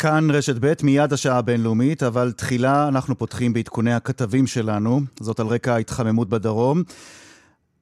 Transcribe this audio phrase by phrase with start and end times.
[0.00, 5.46] כאן רשת ב', מיד השעה הבינלאומית, אבל תחילה אנחנו פותחים בעדכוני הכתבים שלנו, זאת על
[5.46, 6.82] רקע ההתחממות בדרום.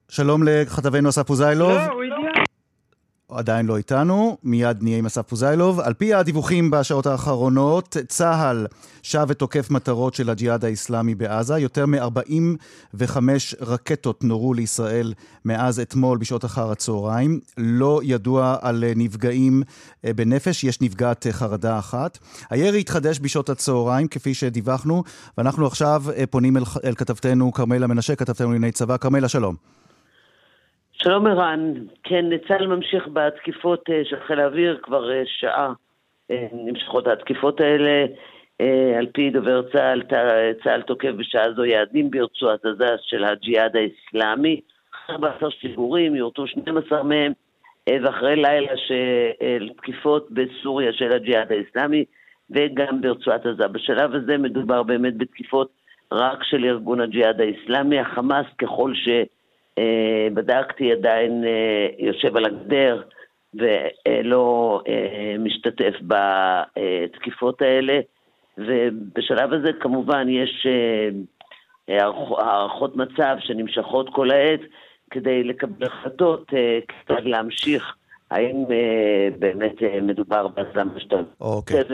[0.09, 1.71] שלום לכתבנו אסף פוזיילוב.
[1.71, 2.18] לא, הוא.
[3.31, 5.81] עדיין לא איתנו, מיד נהיה עם אסף פוזיילוב.
[5.81, 8.67] על פי הדיווחים בשעות האחרונות, צה"ל
[9.03, 11.59] שב ותוקף מטרות של הג'יהאד האיסלאמי בעזה.
[11.59, 13.17] יותר מ-45
[13.61, 17.41] רקטות נורו לישראל מאז אתמול בשעות אחר הצהריים.
[17.59, 19.63] לא ידוע על נפגעים
[20.05, 22.19] אה, בנפש, יש נפגעת אה, חרדה אחת.
[22.51, 25.05] הירי התחדש בשעות הצהריים, כפי שדיווחנו,
[25.39, 28.97] ואנחנו עכשיו אה, פונים אל, אל כתבתנו כרמלה מנשה, כתבתנו לענייני צבא.
[28.97, 29.78] כרמלה, שלום.
[31.03, 31.73] שלום ערן,
[32.05, 35.73] כן, צה"ל ממשיך בתקיפות אה, של חיל האוויר כבר אה, שעה.
[36.31, 38.07] אה, נמשכות התקיפות האלה.
[38.99, 40.03] על פי דובר צה"ל,
[40.65, 44.61] צה"ל תוקף בשעה זו יעדים ברצועת עזה של הג'יהאד האסלאמי.
[45.11, 47.33] 14 שיגורים, יורטו 12 מהם,
[47.89, 52.05] ואחרי לילה של תקיפות בסוריה של הג'יהאד האסלאמי
[52.51, 53.69] וגם ברצועת עזה.
[53.69, 55.69] בשלב הזה מדובר באמת בתקיפות
[56.13, 57.99] רק של ארגון הג'יהאד האסלאמי.
[57.99, 59.09] החמאס, ככל ש...
[59.79, 63.03] אה, בדקתי, עדיין אה, יושב על הגדר
[63.55, 68.01] ולא אה, משתתף בתקיפות האלה.
[68.59, 70.67] ובשלב הזה כמובן יש
[71.89, 74.61] הערכות מצב שנמשכות כל העת
[75.11, 76.51] כדי לקבל החלטות
[76.89, 77.95] כיצד להמשיך,
[78.31, 78.65] האם
[79.39, 81.17] באמת מדובר בהזמה שאתה...
[81.41, 81.85] אוקיי.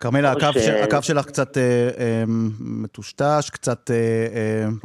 [0.00, 0.68] כרמלה, הקו, ש...
[0.68, 1.62] הקו שלך קצת אה,
[1.98, 2.24] אה,
[2.60, 3.96] מטושטש, קצת אה,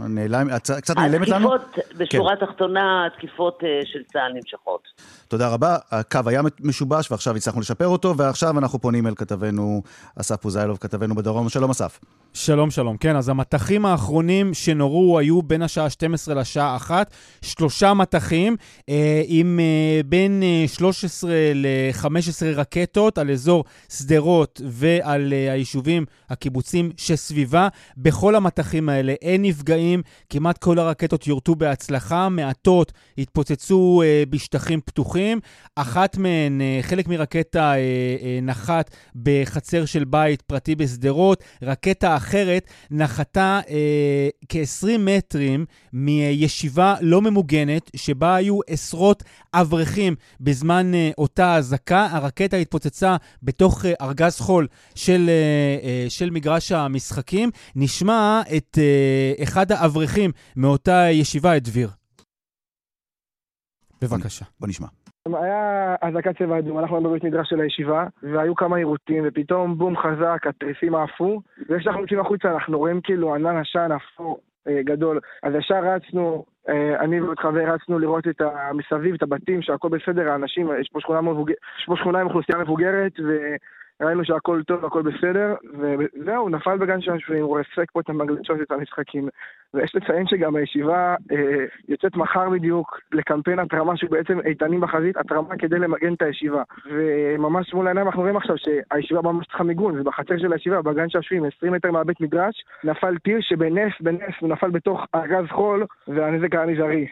[0.01, 0.47] אה, נעלם,
[0.81, 1.55] קצת נעלמת לנו.
[1.55, 2.45] התקיפות, בשורה כן.
[2.45, 4.87] תחתונה, התקיפות אה, של צה"ל נמשכות.
[5.27, 5.77] תודה רבה.
[5.91, 9.81] הקו היה משובש ועכשיו הצלחנו לשפר אותו, ועכשיו אנחנו פונים אל כתבנו
[10.21, 11.49] אסף פוזיילוב, כתבנו בדרום.
[11.49, 11.99] שלום אסף.
[12.33, 12.97] שלום, שלום.
[12.97, 18.55] כן, אז המטחים האחרונים שנורו היו בין השעה 12 לשעה 1, שלושה מטחים
[18.89, 26.91] אה, עם אה, בין אה, 13 ל-15 רקטות על אזור שדרות ועל אה, היישובים, הקיבוצים
[26.97, 27.67] שסביבה.
[27.97, 35.39] בכל המטחים האלה אין נפגעים, כמעט כל הרקטות יורטו בהצלחה, מעטות התפוצצו אה, בשטחים פתוחים.
[35.75, 37.73] אחת מהן, אה, חלק מרקטה
[38.41, 47.91] נחת בחצר של בית פרטי בשדרות, רקטה אחרת נחתה אה, כ-20 מטרים מישיבה לא ממוגנת,
[47.95, 52.07] שבה היו עשרות אברכים בזמן אותה אזעקה.
[52.11, 57.49] הרקטה התפוצצה בתוך ארגז חול של, אה, אה, של מגרש המשחקים.
[57.75, 61.89] נשמע את אה, אחד האברכים מאותה ישיבה, את דביר.
[64.01, 64.45] בבקשה.
[64.59, 64.87] בוא נשמע.
[65.25, 69.97] היה אזעקת צבע אדום, אנחנו היינו בבית מדרש של הישיבה, והיו כמה עירותים, ופתאום בום
[69.97, 75.19] חזק, התריסים עפו, וכשאנחנו יוצאים החוצה אנחנו רואים כאילו ענן עשן אפור אה, גדול.
[75.43, 80.31] אז ישר רצנו, אה, אני ועוד חבר רצנו לראות את המסביב, את הבתים, שהכל בסדר,
[80.31, 83.55] האנשים, יש פה שכונה, מבוגר, יש פה שכונה עם אוכלוסייה מבוגרת, ו...
[84.03, 88.71] ראינו שהכל טוב, הכל בסדר, וזהו, נפל בגן שעשועים, הוא ריסק פה את המגלצ'ות, את
[88.71, 89.29] המשחקים.
[89.73, 95.57] ויש לציין שגם הישיבה אה, יוצאת מחר בדיוק לקמפיין התרמה שהוא בעצם איתנים בחזית, התרמה
[95.57, 96.63] כדי למגן את הישיבה.
[96.91, 101.45] וממש מול העיניים אנחנו רואים עכשיו שהישיבה ממש צריכה מיגון, ובחצר של הישיבה, בגן שעשועים,
[101.57, 106.65] 20 מטר מהבית מדרש, נפל טיל שבנס, בנס, הוא נפל בתוך ארגז חול, והנזק היה
[106.65, 107.07] מזערי.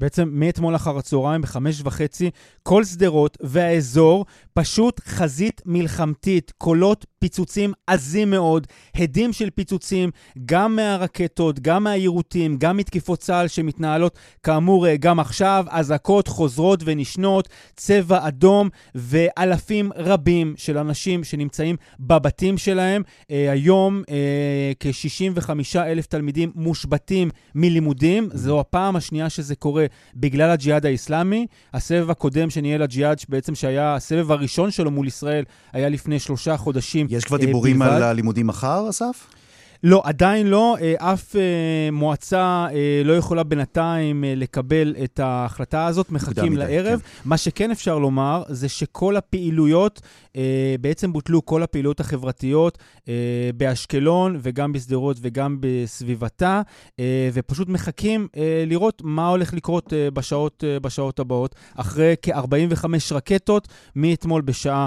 [0.00, 2.30] בעצם מאתמול אחר הצהריים בחמש וחצי,
[2.62, 10.10] כל שדרות והאזור פשוט חזית מלחמתית, קולות פיצוצים עזים מאוד, הדים של פיצוצים,
[10.44, 17.48] גם מהרקטות, גם מהיירוטים, גם מתקיפות צה"ל שמתנהלות כאמור אה, גם עכשיו, אזעקות חוזרות ונשנות,
[17.76, 23.02] צבע אדום ואלפים רבים של אנשים שנמצאים בבתים שלהם.
[23.30, 30.86] אה, היום אה, כ-65 אלף תלמידים מושבתים מלימודים, זו הפעם השנייה שזה קורה בגלל הג'יהאד
[30.86, 31.46] האיסלאמי.
[31.74, 37.06] הסבב הקודם שניהל הג'יהאד, בעצם שהיה הסבב הראשון שלו מול ישראל, היה לפני שלושה חודשים
[37.14, 39.26] יש כבר דיבורים על הלימודים מחר, אסף?
[39.84, 40.76] לא, עדיין לא.
[40.80, 47.00] אה, אף אה, מועצה אה, לא יכולה בינתיים לקבל את ההחלטה הזאת, מחכים לערב.
[47.00, 47.06] כן.
[47.24, 50.00] מה שכן אפשר לומר זה שכל הפעילויות,
[50.80, 52.78] בעצם בוטלו כל הפעילויות החברתיות
[53.56, 56.62] באשקלון וגם בשדרות וגם בסביבתה,
[57.32, 58.28] ופשוט מחכים
[58.66, 61.54] לראות מה הולך לקרות בשעות, בשעות הבאות.
[61.74, 64.86] אחרי כ-45 רקטות מאתמול בשעה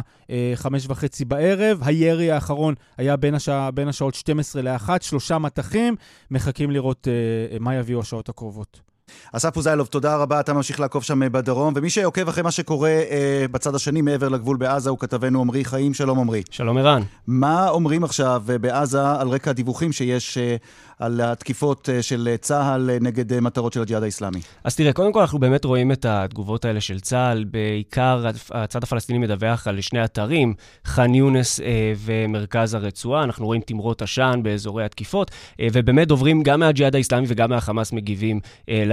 [0.55, 1.79] חמש וחצי בערב.
[1.81, 4.86] הירי האחרון היה בין, השעה, בין השעות 12 ל-1.
[4.87, 5.95] אחת, שלושה מטחים,
[6.31, 8.86] מחכים לראות uh, מה יביאו השעות הקרובות.
[9.33, 13.45] אסף פוזיילוב, תודה רבה, אתה ממשיך לעקוב שם בדרום, ומי שעוקב אחרי מה שקורה אה,
[13.51, 15.93] בצד השני מעבר לגבול בעזה הוא כתבנו עמרי חיים.
[15.93, 16.43] שלום עמרי.
[16.49, 17.01] שלום ערן.
[17.27, 20.55] מה אומרים עכשיו בעזה על רקע הדיווחים שיש אה,
[20.99, 24.39] על התקיפות אה, של צה"ל אה, נגד אה, מטרות של הג'יהאד האיסלאמי?
[24.63, 27.43] אז תראה, קודם כל אנחנו באמת רואים את התגובות האלה של צה"ל.
[27.43, 30.53] בעיקר הצד הפלסטיני מדווח על שני אתרים,
[30.85, 31.59] ח'אן יונס
[31.97, 33.23] ומרכז הרצועה.
[33.23, 35.31] אנחנו רואים תמרות עשן באזורי התקיפות,
[35.61, 38.39] ובאמת דוברים גם מהג'יהאד האיסלאמי וגם מהחמאס מגיבים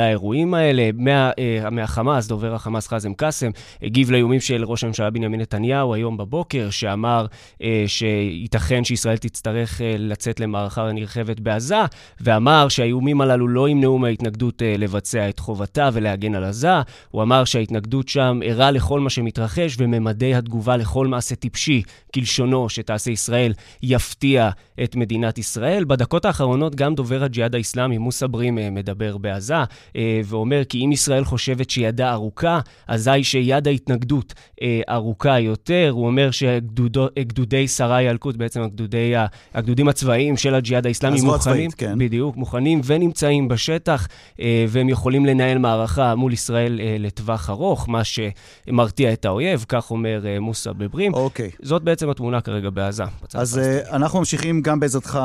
[0.06, 0.90] לאירועים האלה.
[0.94, 1.30] מה,
[1.70, 3.50] מהחמאס, דובר החמאס חאזם קאסם,
[3.82, 7.26] הגיב לאיומים של ראש הממשלה בנימין נתניהו היום בבוקר, שאמר
[7.86, 11.80] שייתכן שישראל תצטרך לצאת למערכה נרחבת בעזה.
[12.20, 16.68] ואמר שהאיומים הללו לא ימנעו מההתנגדות לבצע את חובתה ולהגן על עזה.
[17.10, 21.82] הוא אמר שההתנגדות שם ערה לכל מה שמתרחש, וממדי התגובה לכל מעשה טיפשי,
[22.14, 23.52] כלשונו, שתעשה ישראל,
[23.82, 24.50] יפתיע
[24.84, 25.84] את מדינת ישראל.
[25.84, 29.64] בדקות האחרונות גם דובר הג'יהאד האיסלאמי, מוסא ברים, uh, מדבר בעזה,
[30.25, 35.91] ואומר כי אם ישראל חושבת שידה ארוכה, אזי שיד ההתנגדות uh, ארוכה יותר.
[35.93, 39.14] הוא אומר שגדודי שרי ילקוט, בעצם הגדודי,
[39.55, 41.99] הגדודים הצבאיים של הג'יהאד האיסלאמי, מוכנים, כן.
[41.99, 44.08] בדיוק, מוכנים ונמצאים בשטח,
[44.41, 49.90] אה, והם יכולים לנהל מערכה מול ישראל אה, לטווח ארוך, מה שמרתיע את האויב, כך
[49.90, 51.14] אומר אה, מוסא בברים.
[51.14, 51.50] אוקיי.
[51.62, 53.05] זאת בעצם התמונה כרגע בעזה.
[53.35, 55.19] אז אנחנו ממשיכים גם בעזרתך,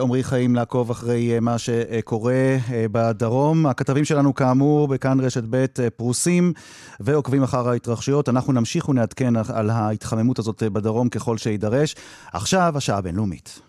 [0.00, 2.56] עמרי חיים, לעקוב אחרי מה שקורה
[2.92, 3.66] בדרום.
[3.66, 5.66] הכתבים שלנו, כאמור, בכאן רשת ב'
[5.96, 6.52] פרוסים
[7.00, 8.28] ועוקבים אחר ההתרחשויות.
[8.28, 11.94] אנחנו נמשיך ונעדכן על ההתחממות הזאת בדרום ככל שיידרש.
[12.32, 13.60] עכשיו, השעה הבינלאומית.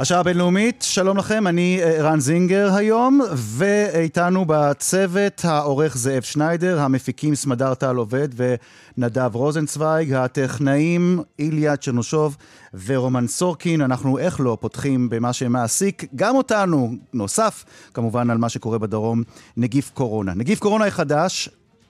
[0.00, 7.34] השעה הבינלאומית, שלום לכם, אני אה, רן זינגר היום, ואיתנו בצוות העורך זאב שניידר, המפיקים
[7.34, 12.36] סמדר טל עובד ונדב רוזנצוויג, הטכנאים איליה צ'רנושוב
[12.86, 13.80] ורומן סורקין.
[13.80, 17.64] אנחנו, איך לא, פותחים במה שמעסיק גם אותנו, נוסף
[17.94, 19.22] כמובן על מה שקורה בדרום,
[19.56, 20.34] נגיף קורונה.
[20.34, 21.48] נגיף קורונה חדש,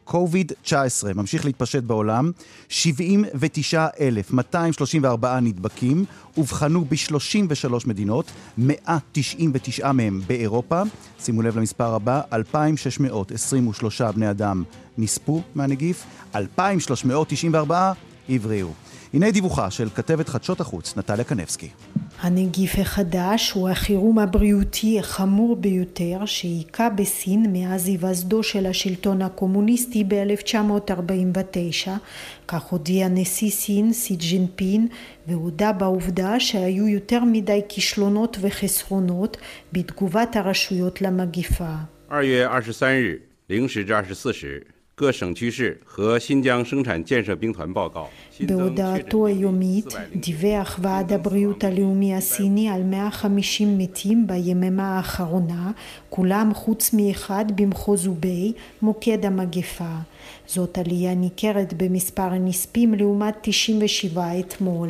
[0.08, 0.72] COVID-19
[1.14, 2.30] ממשיך להתפשט בעולם,
[2.68, 6.04] 79,234 נדבקים,
[6.36, 10.82] אובחנו ב-33 מדינות, 199 מהם באירופה.
[11.20, 14.64] שימו לב למספר הבא, 2,623 בני אדם
[14.98, 17.92] נספו מהנגיף, 2,394
[18.28, 18.87] הבריאו.
[19.13, 21.69] הנה דיווחה של כתבת חדשות החוץ, נטליה קנבסקי.
[22.21, 31.89] הנגיף החדש הוא החירום הבריאותי החמור ביותר שהיכה בסין מאז היווסדו של השלטון הקומוניסטי ב-1949,
[32.47, 34.87] כך הודיע נשיא סין סי ג'ינפין
[35.27, 39.37] והודה בעובדה שהיו יותר מדי כישלונות וחסרונות
[39.73, 41.75] בתגובת הרשויות למגיפה.
[42.09, 44.65] 2月二十三日零时至二十四时
[44.97, 48.09] 各省区市和新疆生产建设兵团报告。
[48.39, 49.85] בהודעתו היומית
[50.15, 55.71] דיווח ועד הבריאות הלאומי הסיני על 150 מתים ביממה האחרונה,
[56.09, 59.95] כולם חוץ מאחד במחוז אובי, מוקד המגפה.
[60.47, 64.89] זאת עלייה ניכרת במספר הנספים לעומת 97 אתמול.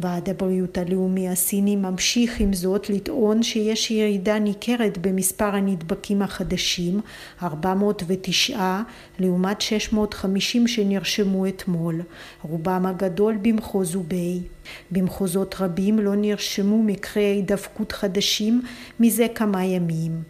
[0.00, 7.00] ועד הבריאות הלאומי הסיני ממשיך עם זאת לטעון שיש ירידה ניכרת במספר הנדבקים החדשים,
[7.42, 8.80] 409
[9.18, 12.00] לעומת 650 שנרשמו אתמול,
[12.42, 14.40] רובם הגדול במחוז חוביי.
[14.90, 18.62] במחוזות רבים לא נרשמו מקרי הידבקות חדשים
[19.00, 20.22] מזה כמה ימים.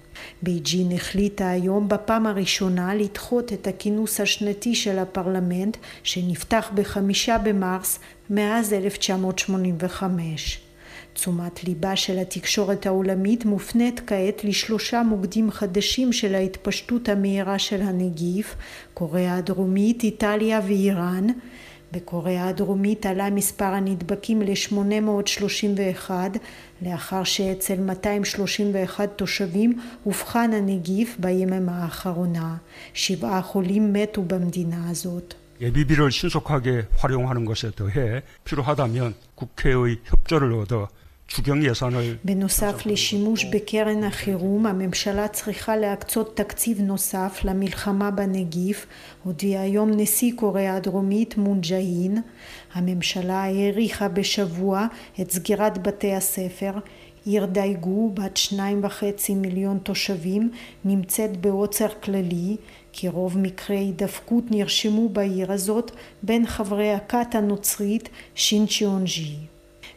[0.43, 7.99] בייג'ין החליטה היום בפעם הראשונה לדחות את הכינוס השנתי של הפרלמנט שנפתח בחמישה במרס
[8.31, 10.61] מאז 1985.
[11.13, 18.57] תשומת ליבה של התקשורת העולמית מופנית כעת לשלושה מוקדים חדשים של ההתפשטות המהירה של הנגיף,
[18.95, 21.27] קוריאה הדרומית, איטליה ואיראן,
[21.93, 26.11] בקוריאה הדרומית עלה מספר הנדבקים ל-831
[26.83, 32.57] לאחר שאצל 231 תושבים אובחן הנגיף ביממה האחרונה.
[32.95, 35.35] שבעה חולים מתו במדינה הזאת.
[35.62, 40.88] 예비비를 신속하게 활용하는 것에 더해 필요하다면 국회의 협조를 얻어
[42.24, 48.86] בנוסף לשימוש בקרן החירום, הממשלה צריכה להקצות תקציב נוסף למלחמה בנגיף,
[49.24, 52.22] הודיע היום נשיא קוריאה הדרומית מון ג'אין.
[52.74, 54.88] הממשלה האריכה בשבוע
[55.22, 56.72] את סגירת בתי הספר,
[57.26, 60.52] עיר דייגו, בת שניים וחצי מיליון תושבים,
[60.86, 62.58] נמצאת בעוצר כללי,
[62.92, 65.92] כי רוב מקרי הידפקות נרשמו בעיר הזאת
[66.24, 69.36] בין חברי הכת הנוצרית שינצ'יונג'י.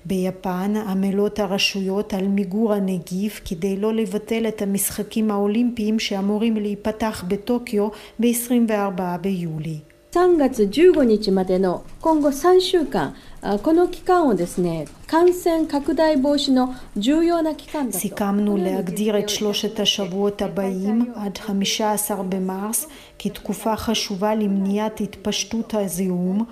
[0.05, 7.89] ביפן עמלות הרשויות על מיגור הנגיף כדי לא לבטל את המשחקים האולימפיים שאמורים להיפתח בטוקיו
[8.21, 9.79] ב-24 ביולי.
[10.11, 13.15] 3月15日までの今後3週間
[13.63, 22.87] この期間をですね感染拡大防止の重要な期間だと סיכמנו להגדיר את שלושת השבועות הבאים עד 15 במרס
[23.19, 26.45] כתקופה חשובה למניעת התפשטות הזיהום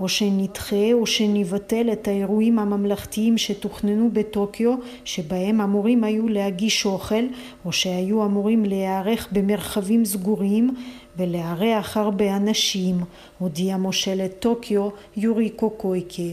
[0.00, 7.24] או שנדחה או שנבטל את האירועים הממלכתיים שתוכננו בטוקיו שבהם אמורים היו להגיש אוכל
[7.64, 10.74] או שהיו אמורים להיערך במרחבים סגורים
[11.17, 12.99] ולארח הרבה אנשים,
[13.39, 16.23] הודיע מושלת טוקיו יורי קוקויקה.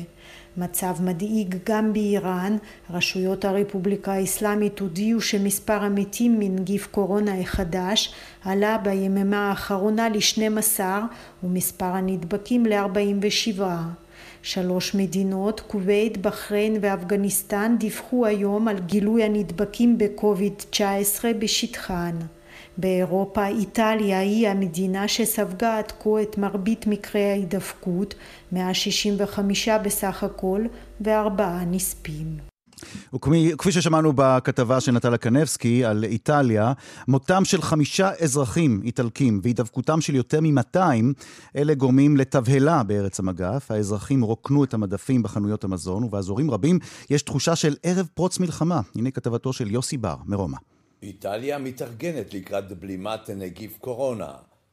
[0.57, 2.57] מצב מדאיג גם באיראן,
[2.91, 8.15] רשויות הרפובליקה האסלאמית הודיעו שמספר המתים מנגיף קורונה החדש
[8.45, 10.81] עלה ביממה האחרונה ל-12
[11.43, 13.63] ומספר הנדבקים ל-47.
[14.43, 22.17] שלוש מדינות, כווית, בחריין ואפגניסטן, דיווחו היום על גילוי הנדבקים בקוביד-19 בשטחן.
[22.79, 28.15] באירופה איטליה היא המדינה שספגה עד כה את מרבית מקרי ההידפקות,
[28.53, 30.65] 165 בסך הכל
[31.01, 32.55] וארבעה נספים.
[33.15, 36.73] וכפי ששמענו בכתבה של נטלה קנבסקי על איטליה,
[37.09, 40.79] מותם של חמישה אזרחים איטלקים והידבקותם של יותר מ-200,
[41.57, 43.71] אלה גורמים לתבהלה בארץ המגף.
[43.71, 46.79] האזרחים רוקנו את המדפים בחנויות המזון, ובאזורים רבים
[47.11, 48.81] יש תחושה של ערב פרוץ מלחמה.
[48.97, 50.74] הנה כתבתו של יוסי בר מרומא.
[51.03, 54.33] איטליה מתארגנת לקראת בלימת נגיף קורונה.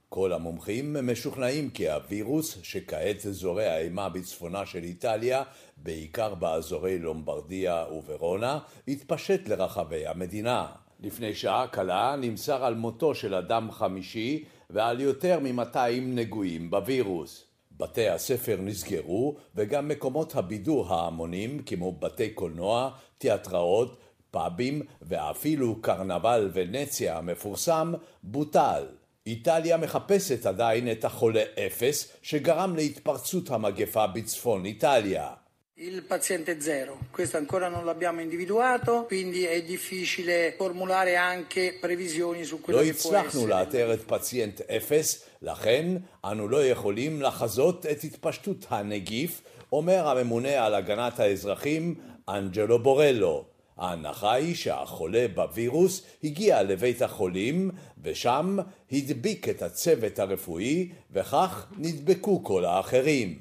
[0.10, 5.44] כל המומחים משוכנעים כי הווירוס, שכעת זורע אימה בצפונה של איטליה,
[5.78, 10.68] בעיקר באזורי לומברדיה וורונה, יתפשט לרחבי המדינה.
[11.00, 17.46] לפני שעה קלה נמסר על מותו של אדם חמישי ועל יותר מ-200 נגועים בווירוס.
[17.78, 23.98] בתי הספר נסגרו וגם מקומות הבידור ההמונים כמו בתי קולנוע, תיאטראות,
[24.32, 28.84] פאבים ואפילו קרנבל ונציה המפורסם בוטל.
[29.28, 35.30] איטליה מחפשת עדיין את החולה אפס שגרם להתפרצות המגפה בצפון איטליה.
[35.78, 42.62] Il paziente zero, questo ancora non l'abbiamo individuato, quindi è difficile formulare anche previsioni su
[42.62, 43.28] quello לא che può essere.
[43.28, 45.86] הצלחנו לאתר את פציינט אפס, לכן
[46.26, 51.96] אנו לא יכולים לחזות את התפשטות הנגיף, אומר הממונה על הגנת האזרחים
[52.30, 53.46] אנג'לו בורלו.
[53.82, 57.72] ההנחה היא שהחולה בווירוס הגיע לבית החולים
[58.04, 58.58] ושם
[58.92, 63.40] הדביק את הצוות הרפואי וכך נדבקו כל האחרים.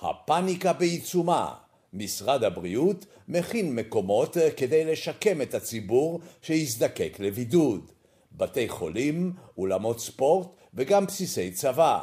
[0.00, 1.54] הפאניקה בעיצומה.
[1.92, 7.92] משרד הבריאות מכין מקומות כדי לשקם את הציבור שיזדקק לבידוד.
[8.32, 12.00] בתי חולים, אולמות ספורט וגם בסיסי צבא.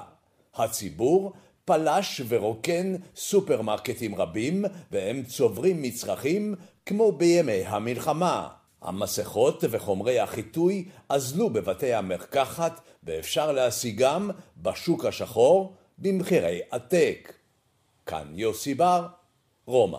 [0.56, 1.34] הציבור
[1.66, 8.48] פלש ורוקן סופרמרקטים רבים והם צוברים מצרכים כמו בימי המלחמה.
[8.82, 17.34] המסכות וחומרי החיטוי אזלו בבתי המרקחת ואפשר להשיגם בשוק השחור במחירי עתק.
[18.06, 19.08] כאן יוסי בר,
[19.68, 19.98] רומא.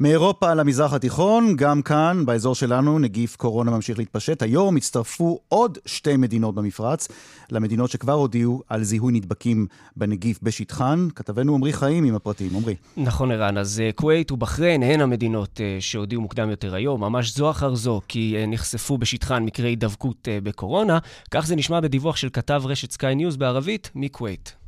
[0.00, 4.42] מאירופה למזרח התיכון, גם כאן, באזור שלנו, נגיף קורונה ממשיך להתפשט.
[4.42, 7.08] היום הצטרפו עוד שתי מדינות במפרץ,
[7.50, 9.66] למדינות שכבר הודיעו על זיהוי נדבקים
[9.96, 11.08] בנגיף בשטחן.
[11.14, 12.50] כתבנו עמרי חיים עם הפרטים.
[12.56, 12.74] עמרי.
[12.96, 13.58] נכון, ערן.
[13.58, 18.00] אז אה, כווית ובחריין הן המדינות אה, שהודיעו מוקדם יותר היום, ממש זו אחר זו,
[18.08, 20.98] כי אה, נחשפו בשטחן מקרי הידבקות בקורונה.
[21.30, 24.63] כך זה נשמע בדיווח של כתב רשת סקיי ניוז בערבית מכווית.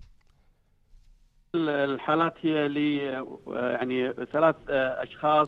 [1.55, 2.77] الحالات هي ل
[3.57, 5.47] يعني ثلاث اشخاص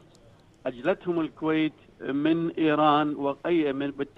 [0.66, 1.74] اجلتهم الكويت
[2.14, 3.14] من איראן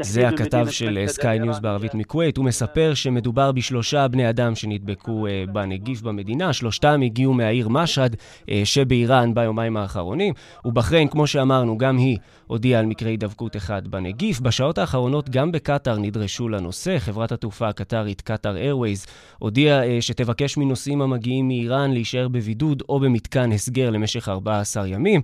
[0.02, 2.38] זה הכתב של סקיי ניוז בערבית מכווית.
[2.38, 6.54] הוא מספר שמדובר בשלושה בני אדם שנדבקו בנגיף במדינה.
[6.54, 8.16] שלושתם הגיעו מהעיר משהד
[8.64, 10.34] שבאיראן ביומיים האחרונים.
[10.66, 12.18] ובחריין, כמו שאמרנו, גם היא
[12.51, 14.41] הודיעה על מקרה הידבקות אחד בנגיף.
[14.41, 16.99] בשעות האחרונות גם בקטאר נדרשו לנושא.
[16.99, 19.07] חברת התעופה הקטארית קטאר איירווייז
[19.39, 25.21] הודיעה שתבקש מנוסעים המגיעים מאיראן להישאר בבידוד או במתקן הסגר למשך 14 ימים.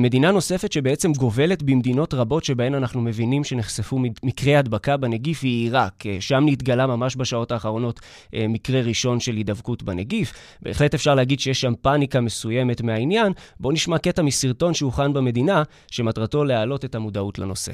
[0.00, 5.64] מדינה נוספת שבעצם גובלת במדינה מדינות רבות שבהן אנחנו מבינים שנחשפו מקרי הדבקה בנגיף היא
[5.64, 6.04] עיראק.
[6.20, 8.00] שם נתגלה ממש בשעות האחרונות
[8.48, 10.32] מקרה ראשון של הידבקות בנגיף.
[10.62, 13.32] בהחלט אפשר להגיד שיש שם פאניקה מסוימת מהעניין.
[13.60, 17.72] בואו נשמע קטע מסרטון שהוכן במדינה, שמטרתו להעלות את המודעות לנושא.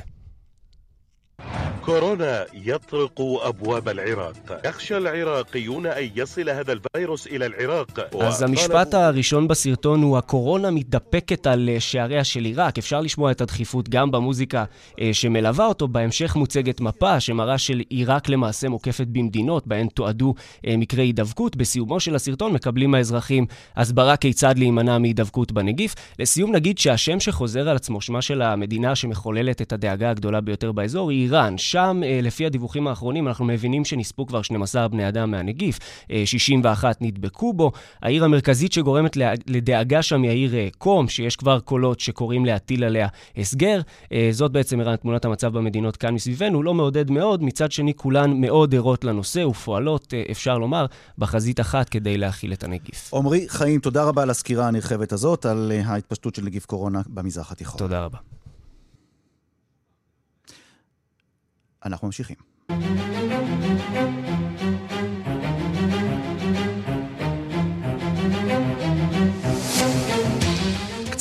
[1.85, 9.47] كورونا يطرق أبواب العراق يخشى العراقيون أن يصل هذا الفيروس إلى العراق אז המשפט הראשון
[9.47, 12.77] בסרטון הוא הקורונה מתדפקת על שעריה של עיראק.
[12.77, 14.63] אפשר לשמוע את הדחיפות גם במוזיקה
[15.11, 15.87] שמלווה אותו.
[15.87, 20.33] בהמשך מוצגת מפה שמראה של עיראק למעשה מוקפת במדינות בהן תועדו
[20.67, 21.55] מקרי הידבקות.
[21.55, 25.95] בסיומו של הסרטון מקבלים האזרחים הסברה כיצד להימנע מהידבקות בנגיף.
[26.19, 31.09] לסיום נגיד שהשם שחוזר על עצמו, שמה של המדינה שמחוללת את הדאגה הגדולה ביותר באזור,
[31.09, 31.57] היא איראן.
[31.74, 35.78] שם, לפי הדיווחים האחרונים, אנחנו מבינים שנספו כבר 12 בני אדם מהנגיף,
[36.24, 37.72] 61 נדבקו בו.
[38.02, 39.16] העיר המרכזית שגורמת
[39.46, 43.80] לדאגה שם היא העיר קום, שיש כבר קולות שקוראים להטיל עליה הסגר.
[44.30, 48.74] זאת בעצם ערן תמונת המצב במדינות כאן מסביבנו, לא מעודד מאוד, מצד שני כולן מאוד
[48.74, 50.86] ערות לנושא ופועלות, אפשר לומר,
[51.18, 53.14] בחזית אחת כדי להכיל את הנגיף.
[53.14, 57.78] עמרי חיים, תודה רבה על הסקירה הנרחבת הזאת, על ההתפשטות של נגיף קורונה במזרח התיכון.
[57.78, 58.18] תודה רבה.
[61.84, 62.36] אנחנו ממשיכים.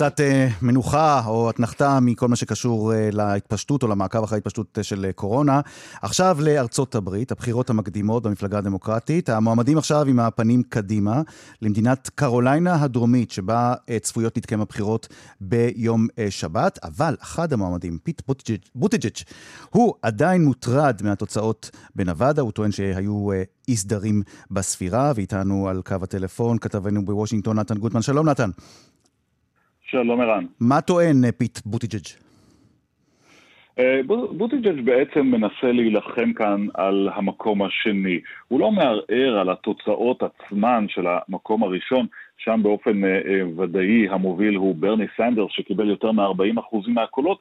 [0.03, 4.83] קצת אה, מנוחה או אתנחתה מכל מה שקשור אה, להתפשטות או למעקב אחרי ההתפשטות אה,
[4.83, 5.61] של קורונה.
[6.01, 9.29] עכשיו לארצות הברית, הבחירות המקדימות במפלגה הדמוקרטית.
[9.29, 11.21] המועמדים עכשיו עם הפנים קדימה
[11.61, 15.07] למדינת קרוליינה הדרומית, שבה צפויות להתקיים הבחירות
[15.41, 18.21] ביום שבת, אבל אחד המועמדים, פיט
[18.75, 19.23] בוטיג'ג',
[19.69, 23.27] הוא עדיין מוטרד מהתוצאות בנבדה, הוא טוען שהיו
[23.67, 28.01] אי סדרים בספירה, ואיתנו על קו הטלפון כתבנו בוושינגטון נתן גוטמן.
[28.01, 28.49] שלום נתן.
[29.93, 30.45] שלום ערן.
[30.59, 32.07] מה טוען פיט בוטיג'ג'?
[34.37, 38.19] בוטיג'ג' בעצם מנסה להילחם כאן על המקום השני.
[38.47, 42.05] הוא לא מערער על התוצאות עצמן של המקום הראשון,
[42.37, 43.01] שם באופן
[43.57, 47.39] ודאי המוביל הוא ברני סנדרס שקיבל יותר מ-40% מהקולות,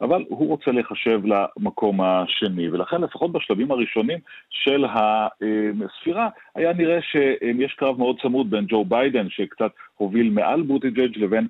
[0.00, 4.18] אבל הוא רוצה להיחשב למקום השני, ולכן לפחות בשלבים הראשונים
[4.50, 11.18] של הספירה היה נראה שיש קרב מאוד צמוד בין ג'ו ביידן שקצת הוביל מעל בוטיג'ג'
[11.18, 11.46] לבין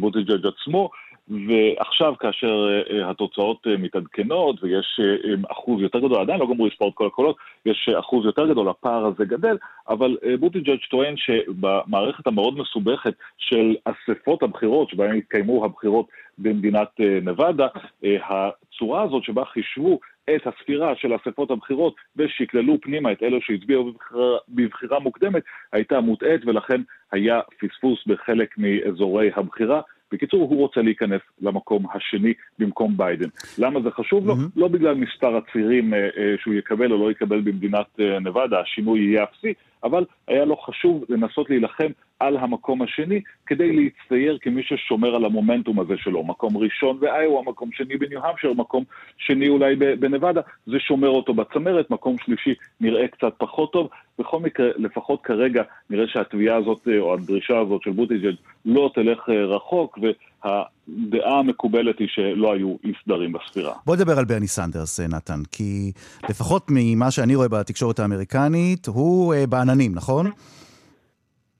[0.00, 0.90] בוטיג'ג' עצמו,
[1.28, 5.00] ועכשיו כאשר התוצאות מתעדכנות ויש
[5.48, 9.06] אחוז יותר גדול, עדיין לא גמרו לספור את כל הקולות, יש אחוז יותר גדול, הפער
[9.06, 9.56] הזה גדל,
[9.88, 16.06] אבל בוטיג'ג' טוען שבמערכת המאוד מסובכת של אספות הבחירות, שבהן התקיימו הבחירות
[16.38, 16.88] במדינת
[17.22, 17.66] נבדה,
[18.04, 20.00] הצורה הזאת שבה חישבו
[20.36, 26.46] את הספירה של אספות הבחירות ושקללו פנימה את אלו שהצביעו בבחירה, בבחירה מוקדמת, הייתה מוטעית
[26.46, 26.80] ולכן
[27.12, 29.80] היה פספוס בחלק מאזורי הבחירה.
[30.12, 33.28] בקיצור, הוא רוצה להיכנס למקום השני במקום ביידן.
[33.58, 34.34] למה זה חשוב לו?
[34.56, 39.00] לא בגלל מספר הצירים אה, אה, שהוא יקבל או לא יקבל במדינת אה, נבדה, השינוי
[39.00, 45.14] יהיה אפסי, אבל היה לו חשוב לנסות להילחם על המקום השני כדי להצטייר כמי ששומר
[45.14, 46.24] על המומנטום הזה שלו.
[46.24, 48.84] מקום ראשון באיואה, מקום שני בניו-המשר, מקום
[49.18, 53.88] שני אולי בנבדה, זה שומר אותו בצמרת, מקום שלישי נראה קצת פחות טוב.
[54.18, 59.98] בכל מקרה, לפחות כרגע, נראה שהתביעה הזאת או הדרישה הזאת של בוטיג'ג' לא תלך רחוק,
[60.44, 63.72] והדעה המקובלת היא שלא היו אי סדרים בספירה.
[63.86, 65.92] בוא נדבר על ברני סנדרס, נתן, כי
[66.30, 70.30] לפחות ממה שאני רואה בתקשורת האמריקנית, הוא בעננים, נכון?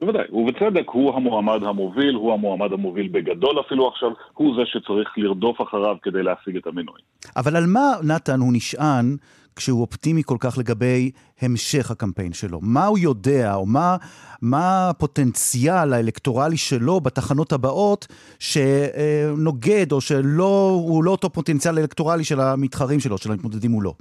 [0.00, 5.60] בוודאי, ובצדק הוא המועמד המוביל, הוא המועמד המוביל בגדול אפילו עכשיו, הוא זה שצריך לרדוף
[5.60, 7.00] אחריו כדי להשיג את המינוי.
[7.36, 9.16] אבל על מה, נתן, הוא נשען
[9.56, 12.60] כשהוא אופטימי כל כך לגבי המשך הקמפיין שלו?
[12.62, 13.96] מה הוא יודע, או מה,
[14.42, 18.06] מה הפוטנציאל האלקטורלי שלו בתחנות הבאות
[18.38, 23.94] שנוגד, או שהוא לא אותו פוטנציאל אלקטורלי של המתחרים שלו, של המתמודדים מולו?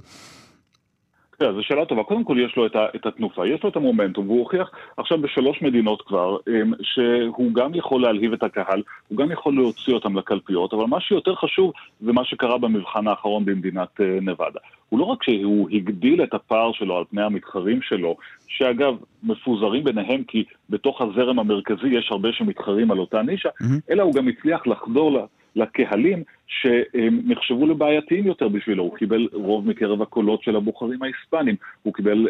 [1.44, 2.02] כן, זו שאלה טובה.
[2.02, 5.18] קודם כל יש לו את, ה, את התנופה, יש לו את המומנטום, והוא הוכיח עכשיו
[5.18, 6.36] בשלוש מדינות כבר
[6.82, 11.34] שהוא גם יכול להלהיב את הקהל, הוא גם יכול להוציא אותם לקלפיות, אבל מה שיותר
[11.34, 14.60] חשוב זה מה שקרה במבחן האחרון במדינת נבדה.
[14.88, 18.16] הוא לא רק שהוא הגדיל את הפער שלו על פני המתחרים שלו,
[18.48, 23.90] שאגב, מפוזרים ביניהם כי בתוך הזרם המרכזי יש הרבה שמתחרים על אותה נישה, mm-hmm.
[23.90, 25.24] אלא הוא גם הצליח לחדור לה...
[25.56, 28.82] לקהלים שנחשבו לבעייתיים יותר בשבילו.
[28.82, 32.28] הוא קיבל רוב מקרב הקולות של הבוחרים ההיספנים, הוא קיבל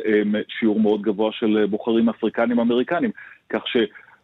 [0.58, 3.10] שיעור מאוד גבוה של בוחרים אפריקנים-אמריקנים,
[3.50, 3.76] כך ש...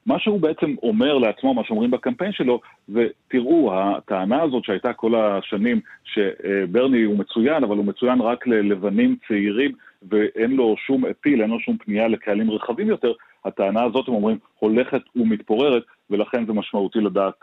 [0.07, 5.15] מה שהוא בעצם אומר לעצמו, מה שאומרים בקמפיין שלו, זה תראו, הטענה הזאת שהייתה כל
[5.15, 9.73] השנים שברני הוא מצוין, אבל הוא מצוין רק ללבנים צעירים
[10.11, 13.13] ואין לו שום אפיל, אין לו שום פנייה לקהלים רחבים יותר,
[13.45, 17.35] הטענה הזאת, הם אומרים, הולכת ומתפוררת, ולכן זה משמעותי לדעת,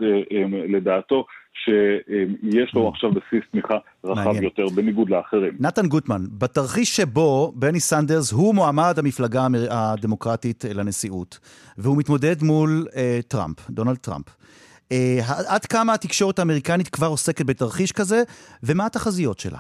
[0.68, 4.44] לדעתו, שיש לו עכשיו בסיס תמיכה רחב מעניין.
[4.44, 5.54] יותר, בניגוד לאחרים.
[5.60, 11.40] נתן גוטמן, בתרחיש שבו ברני סנדרס הוא מועמד המפלגה הדמוקרטית לנשיאות,
[11.78, 14.26] והוא מתמודד מול אה, טראמפ, דונלד טראמפ.
[14.92, 18.24] אה, עד כמה התקשורת האמריקנית כבר עוסקת בתרחיש כזה,
[18.64, 19.58] ומה התחזיות שלה?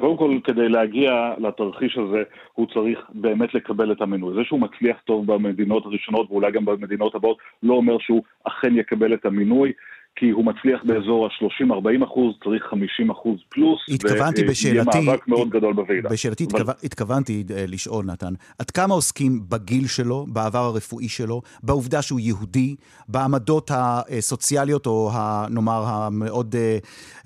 [0.00, 4.34] קודם כל, כדי להגיע לתרחיש הזה, הוא צריך באמת לקבל את המינוי.
[4.34, 9.14] זה שהוא מצליח טוב במדינות הראשונות ואולי גם במדינות הבאות, לא אומר שהוא אכן יקבל
[9.14, 9.72] את המינוי.
[10.16, 13.80] כי הוא מצליח באזור ה-30-40 אחוז, צריך 50 אחוז פלוס.
[13.88, 14.88] התכוונתי בשאלתי...
[14.88, 16.08] ויהיה מאבק מאוד גדול בוועידה.
[16.08, 16.60] בשאלתי אבל...
[16.60, 16.86] התכו...
[16.86, 22.76] התכוונתי אה, לשאול, נתן, עד כמה עוסקים בגיל שלו, בעבר הרפואי שלו, בעובדה שהוא יהודי,
[23.08, 26.78] בעמדות הסוציאליות, או ה, נאמר המאוד אה,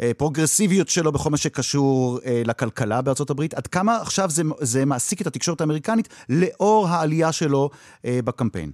[0.02, 3.54] אה, פרוגרסיביות שלו בכל מה שקשור לכלכלה בארצות הברית?
[3.54, 7.70] עד כמה עכשיו זה, זה מעסיק את התקשורת האמריקנית לאור העלייה שלו
[8.04, 8.70] בקמפיין?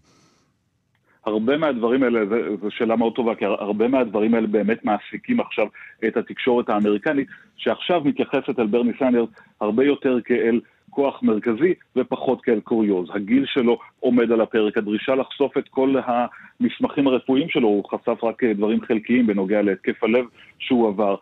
[1.26, 2.20] הרבה מהדברים האלה,
[2.60, 5.66] זו שאלה מאוד טובה, כי הרבה מהדברים האלה באמת מעסיקים עכשיו
[6.06, 9.28] את התקשורת האמריקנית, שעכשיו מתייחסת אל ברני סנדרס
[9.60, 13.08] הרבה יותר כאל כוח מרכזי ופחות כאל קוריוז.
[13.14, 18.44] הגיל שלו עומד על הפרק, הדרישה לחשוף את כל המסמכים הרפואיים שלו, הוא חשף רק
[18.44, 20.24] דברים חלקיים בנוגע להתקף הלב
[20.58, 21.16] שהוא עבר.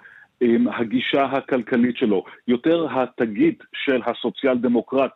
[0.72, 5.10] הגישה הכלכלית שלו, יותר התגית של הסוציאל דמוקרט,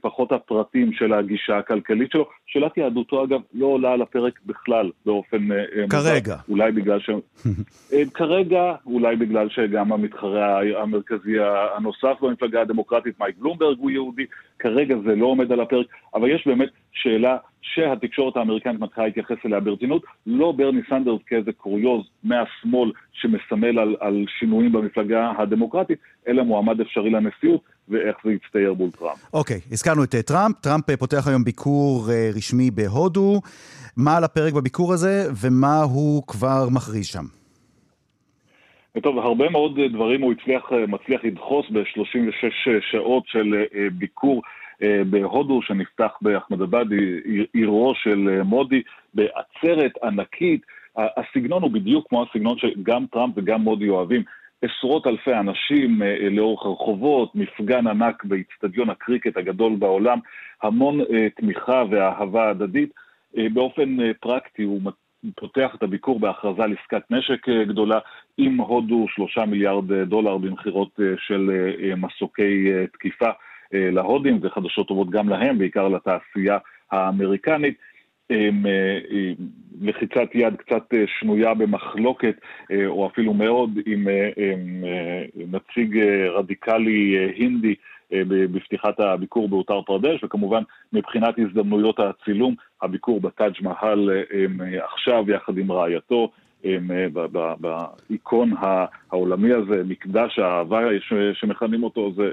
[0.00, 2.28] פחות הפרטים של הגישה הכלכלית שלו.
[2.46, 5.52] שאלת יהדותו, אגב, לא עולה על הפרק בכלל באופן...
[5.52, 6.34] אה, אה, כרגע.
[6.34, 6.52] מוזר.
[6.52, 7.10] אולי בגלל ש...
[8.18, 11.36] כרגע, אולי בגלל שגם המתחרה המרכזי
[11.76, 14.26] הנוסף במפלגה הדמוקרטית, מייק בלומברג, הוא יהודי.
[14.58, 19.60] כרגע זה לא עומד על הפרק, אבל יש באמת שאלה שהתקשורת האמריקנית מתחילה להתייחס אליה
[19.60, 26.80] ברצינות, לא ברני סנדרס כאיזה קוריוז מהשמאל שמסמל על, על שינויים במפלגה הדמוקרטית, אלא מועמד
[26.80, 29.18] אפשרי לנשיאות, ואיך זה יצטייר מול טראמפ.
[29.32, 30.56] אוקיי, okay, הזכרנו את טראמפ.
[30.60, 33.40] טראמפ פותח היום ביקור uh, רשמי בהודו.
[33.96, 37.24] מה על הפרק בביקור הזה, ומה הוא כבר מכריז שם?
[39.02, 44.42] טוב, הרבה מאוד דברים הוא הצליח, מצליח לדחוס ב-36 שעות של ביקור
[45.10, 46.84] בהודו, שנפתח באחמדבד,
[47.52, 48.82] עירו של מודי,
[49.14, 50.60] בעצרת ענקית.
[50.96, 54.22] הסגנון הוא בדיוק כמו הסגנון שגם טראמפ וגם מודי אוהבים.
[54.62, 60.18] עשרות אלפי אנשים אה, לאורך הרחובות, מפגן ענק באיצטדיון הקריקט הגדול בעולם,
[60.62, 62.90] המון אה, תמיכה ואהבה הדדית.
[63.38, 64.80] אה, באופן פרקטי הוא
[65.36, 67.98] פותח את הביקור בהכרזה על עסקת נשק גדולה
[68.38, 71.50] עם הודו שלושה מיליארד דולר במכירות של
[71.96, 73.30] מסוקי תקיפה
[73.72, 76.58] להודים, זה חדשות טובות גם להם, בעיקר לתעשייה
[76.92, 77.78] האמריקנית.
[79.80, 82.34] לחיצת יד קצת אה, שנויה במחלוקת,
[82.70, 85.98] אה, או אפילו מאוד, עם אה, נציג
[86.34, 87.74] רדיקלי הינדי
[88.28, 90.62] בפתיחת הביקור באותר פרדש, וכמובן
[90.92, 94.10] מבחינת הזדמנויות הצילום, הביקור בטאג' מהל
[94.94, 96.30] עכשיו יחד עם רעייתו,
[97.60, 98.52] באיקון
[99.10, 100.80] העולמי הזה, מקדש האהבה
[101.32, 102.30] שמכנים אותו, זה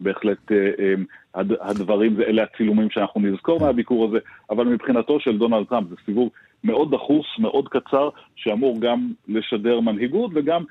[0.00, 4.18] בהחלט אה, אה, הדברים, אלה הצילומים שאנחנו נזכור מהביקור הזה,
[4.50, 6.28] אבל מבחינתו של דונלד טראמפ זה סיבוב
[6.64, 10.64] מאוד דחוס, מאוד קצר, שאמור גם לשדר מנהיגות וגם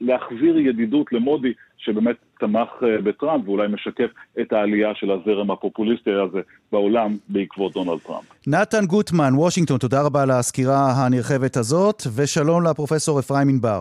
[0.00, 6.40] להחזיר ידידות למודי, שבאמת תמך אה, בטראמפ ואולי משקף את העלייה של הזרם הפופוליסטי הזה
[6.72, 8.24] בעולם בעקבות דונלד טראמפ.
[8.46, 13.80] נתן גוטמן, וושינגטון, תודה רבה על הסקירה הנרחבת הזאת, ושלום לפרופסור אפרים ענבר.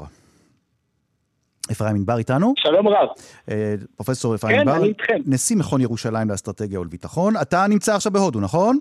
[1.71, 2.53] אפרים ענבר איתנו?
[2.57, 3.07] שלום רב.
[3.51, 5.21] אה, פרופסור אפרים ענבר, כן, אני איתכם.
[5.25, 7.33] נשיא מכון ירושלים לאסטרטגיה ולביטחון.
[7.41, 8.79] אתה נמצא עכשיו בהודו, נכון?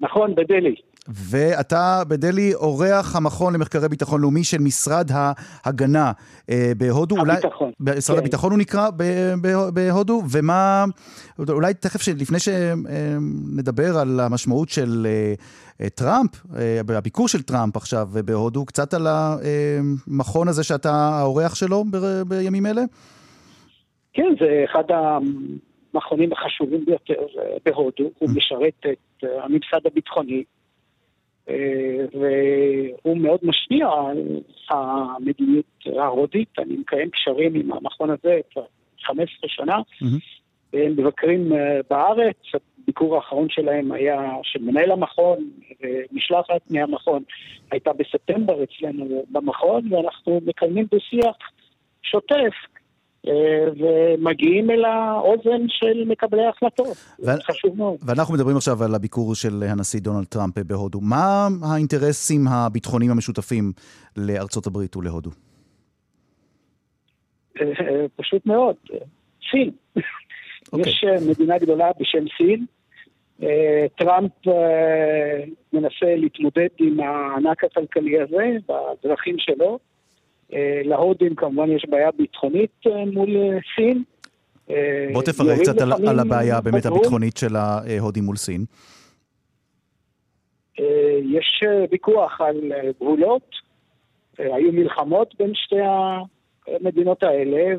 [0.00, 0.74] נכון, בדלי.
[1.14, 6.12] ואתה בדלי אורח המכון למחקרי ביטחון לאומי של משרד ההגנה
[6.50, 7.16] אה, בהודו.
[7.20, 7.72] הביטחון.
[7.80, 8.22] אולי, משרד כן.
[8.22, 8.90] הביטחון הוא נקרא
[9.74, 10.84] בהודו, ומה,
[11.48, 15.06] אולי תכף, לפני שנדבר על המשמעות של
[15.80, 21.84] אה, טראמפ, אה, הביקור של טראמפ עכשיו בהודו, קצת על המכון הזה שאתה האורח שלו
[21.90, 22.82] ב, בימים אלה?
[24.12, 24.84] כן, זה אחד
[25.94, 27.26] המכונים החשובים ביותר
[27.64, 28.32] בהודו, הוא mm.
[28.36, 30.44] משרת את הממסד הביטחוני.
[32.12, 35.64] והוא מאוד משפיע על המדיניות
[35.98, 36.58] ההודית.
[36.58, 38.64] אני מקיים קשרים עם המכון הזה כבר
[39.00, 39.76] 15 שנה.
[40.72, 42.36] הם מבקרים אה, בארץ,
[42.82, 45.38] הביקור האחרון שלהם היה של מנהל המכון,
[45.80, 47.22] ומשלחת מהמכון
[47.70, 51.36] הייתה בספטמבר אצלנו במכון, ואנחנו מקיימים בשיח
[52.02, 52.54] שוטף
[53.26, 56.96] ומגיעים אל האוזן של מקבלי ההחלטות.
[57.24, 57.30] ו...
[57.42, 57.96] חשוב מאוד.
[58.06, 61.00] ואנחנו מדברים עכשיו על הביקור של הנשיא דונלד טראמפ בהודו.
[61.00, 63.72] מה האינטרסים הביטחוניים המשותפים
[64.16, 65.30] לארצות הברית ולהודו?
[67.60, 67.66] אה,
[68.16, 68.76] פשוט מאוד,
[69.50, 69.70] סין.
[69.98, 70.02] Okay.
[70.72, 70.92] אוקיי.
[70.92, 72.66] יש אה, מדינה גדולה בשם סין.
[73.98, 74.32] טראמפ
[75.72, 79.78] מנסה להתמודד עם הענק הכלכלי הזה בדרכים שלו.
[80.52, 84.02] אה, להודים כמובן יש בעיה ביטחונית אה, מול אה, סין.
[85.12, 88.64] בוא תפרט קצת על, על הבעיה באמת הביטחונית של ההודים מול סין.
[91.22, 93.50] יש ויכוח על גבולות,
[94.38, 95.80] היו מלחמות בין שתי
[96.66, 97.76] המדינות האלה,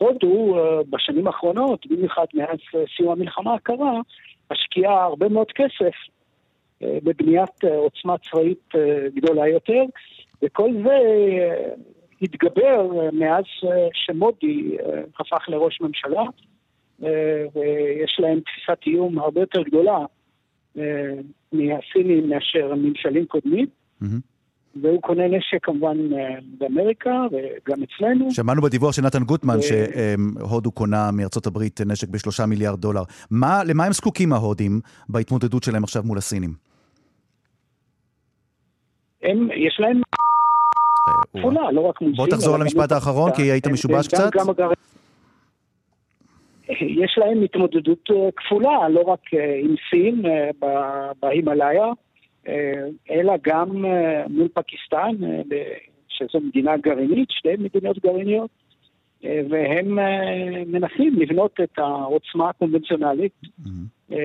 [0.00, 0.56] והודו
[0.90, 2.58] בשנים האחרונות, במיוחד מאז
[2.96, 4.00] סיום המלחמה הקרה,
[4.52, 5.94] משקיעה הרבה מאוד כסף
[6.82, 8.72] בבניית עוצמה צבאית
[9.14, 9.82] גדולה יותר,
[10.42, 10.98] וכל זה
[12.22, 13.44] התגבר מאז
[13.92, 14.76] שמודי
[15.20, 16.22] הפך לראש ממשלה,
[17.54, 19.98] ויש להם תפיסת איום הרבה יותר גדולה
[21.52, 23.66] מהסינים מאשר ממשלים קודמים.
[24.82, 25.96] והוא קונה נשק כמובן
[26.58, 28.30] באמריקה וגם אצלנו.
[28.30, 33.02] שמענו בדיווח של נתן גוטמן שהודו קונה מארצות הברית נשק בשלושה מיליארד דולר.
[33.30, 36.54] מה, למה הם זקוקים ההודים בהתמודדות שלהם עכשיו מול הסינים?
[39.22, 40.02] הם, יש להם
[41.34, 44.30] כפולה, לא רק מול בוא תחזור למשפט האחרון, כי היית משובש קצת.
[46.80, 49.20] יש להם התמודדות כפולה, לא רק
[49.62, 50.22] עם סין
[51.22, 51.84] בהימאליה,
[53.10, 53.84] אלא גם
[54.28, 55.16] מול פקיסטן,
[56.08, 58.50] שזו מדינה גרעינית, שתי מדינות גרעיניות,
[59.22, 59.98] והם
[60.66, 63.32] מנסים לבנות את העוצמה הקונבנציונלית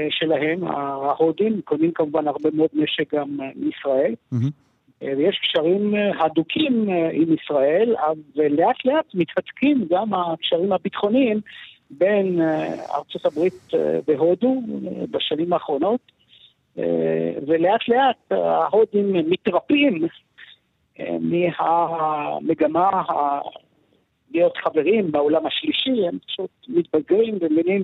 [0.09, 0.63] שלהם.
[0.63, 4.13] ההודים קונים כמובן הרבה מאוד נשק גם מישראל.
[5.01, 7.95] ויש קשרים הדוקים עם ישראל,
[8.35, 11.41] ולאט לאט מתהדקים גם הקשרים הביטחוניים
[11.89, 12.41] בין
[12.95, 13.71] ארצות הברית
[14.07, 14.61] והודו
[15.11, 15.99] בשנים האחרונות,
[17.47, 20.07] ולאט לאט ההודים מתרפים
[21.19, 23.03] מהמגמה
[24.31, 27.83] להיות חברים בעולם השלישי, הם פשוט מתבגרים ומבינים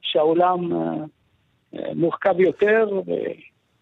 [0.00, 0.70] שהעולם
[1.94, 3.00] מורכב יותר,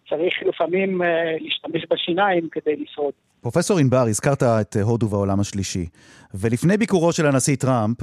[0.09, 1.01] צריך לפעמים
[1.39, 3.13] להשתמש בשיניים כדי לשרוד.
[3.47, 5.85] פרופסור ענבר, הזכרת את הודו והעולם השלישי,
[6.33, 7.97] ולפני ביקורו של הנשיא טראמפ,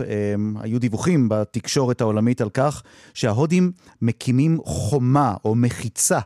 [0.61, 2.83] היו דיווחים בתקשורת העולמית על כך
[3.15, 6.19] שההודים מקימים חומה או מחיצה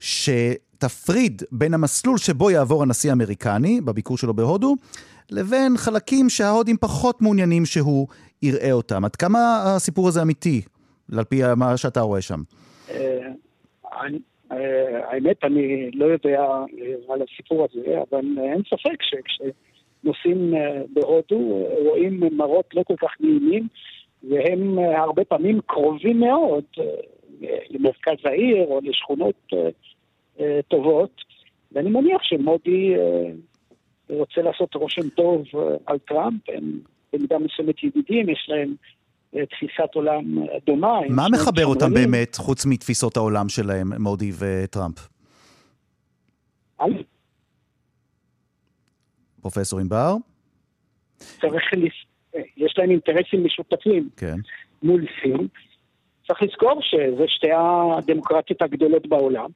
[0.00, 4.76] שתפריד בין המסלול שבו יעבור הנשיא האמריקני, בביקור שלו בהודו,
[5.30, 8.08] לבין חלקים שההודים פחות מעוניינים שהוא
[8.42, 9.04] יראה אותם.
[9.04, 10.62] עד כמה הסיפור הזה אמיתי,
[11.12, 12.42] על פי מה שאתה רואה שם?
[14.50, 16.44] האמת, אני לא יודע
[17.08, 20.54] על הסיפור הזה, אבל אין ספק שכשנוסעים
[20.92, 23.68] בהודו רואים מראות לא כל כך נעימים,
[24.22, 26.64] והם הרבה פעמים קרובים מאוד
[27.70, 29.52] למרכז העיר או לשכונות
[30.68, 31.10] טובות,
[31.72, 32.94] ואני מניח שמודי
[34.10, 35.42] רוצה לעשות רושם טוב
[35.86, 36.80] על טראמפ, הם
[37.12, 38.74] במידה מסוימת ידידים, יש להם
[39.30, 40.24] תפיסת עולם
[40.66, 41.00] דומה.
[41.08, 45.08] מה מחבר אותם באמת, חוץ מתפיסות העולם שלהם, מודי וטראמפ?
[49.40, 50.14] פרופסור ענבר?
[51.18, 51.64] צריך,
[52.56, 54.36] יש להם אינטרסים משותפים כן.
[54.82, 55.48] מול סין.
[56.26, 59.50] צריך לזכור שזה שתי הדמוקרטיות הגדולות בעולם,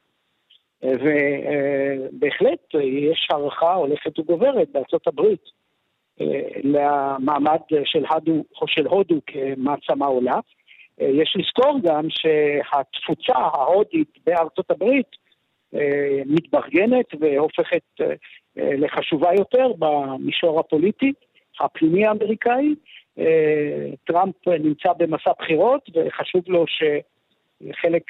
[0.83, 5.43] ובהחלט יש הערכה הולכת וגוברת בארצות הברית
[6.63, 10.39] למעמד של הודו, של הודו כמעצמה עולה.
[10.99, 15.07] יש לזכור גם שהתפוצה ההודית בארצות הברית
[16.25, 17.81] מתברגנת והופכת
[18.55, 21.13] לחשובה יותר במישור הפוליטי,
[21.59, 22.75] הפנימי האמריקאי.
[24.03, 28.03] טראמפ נמצא במסע בחירות וחשוב לו שחלק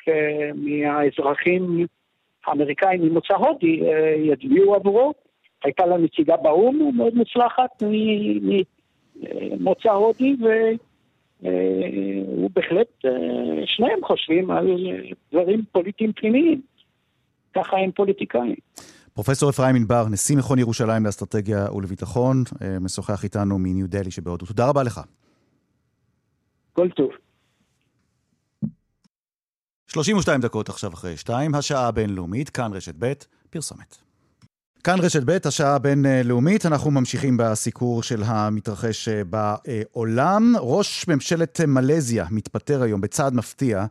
[0.55, 1.85] מהאזרחים
[2.45, 3.79] האמריקאים ממוצא הודי
[4.17, 5.13] יצביעו עבורו.
[5.63, 7.83] הייתה לה נציגה באו"ם מאוד מוצלחת
[9.59, 10.35] ממוצא הודי,
[11.41, 13.05] והוא בהחלט,
[13.65, 14.67] שניהם חושבים על
[15.31, 16.61] דברים פוליטיים פנימיים.
[17.55, 18.55] ככה הם פוליטיקאים.
[19.13, 22.43] פרופסור אפרים ענבר, נשיא מכון ירושלים לאסטרטגיה ולביטחון,
[22.81, 24.45] משוחח איתנו מניו דלי שבהודו.
[24.45, 25.01] תודה רבה לך.
[26.73, 27.09] כל טוב.
[29.87, 33.13] 32 דקות עכשיו אחרי 2, השעה הבינלאומית, כאן רשת ב',
[33.49, 34.02] פרסומת.
[34.85, 40.53] כאן רשת ב', השעה הבינלאומית, אנחנו ממשיכים בסיקור של המתרחש בעולם.
[40.59, 43.85] ראש ממשלת מלזיה מתפטר היום בצעד מפתיע,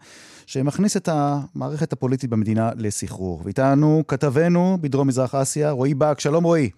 [0.46, 3.42] שמכניס את המערכת הפוליטית במדינה לסחרור.
[3.44, 6.20] ואיתנו כתבנו בדרום מזרח אסיה, רועי באק.
[6.20, 6.70] שלום רועי.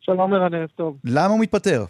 [0.00, 0.96] שלום ערן, ערב טוב.
[1.04, 1.84] למה הוא מתפטר?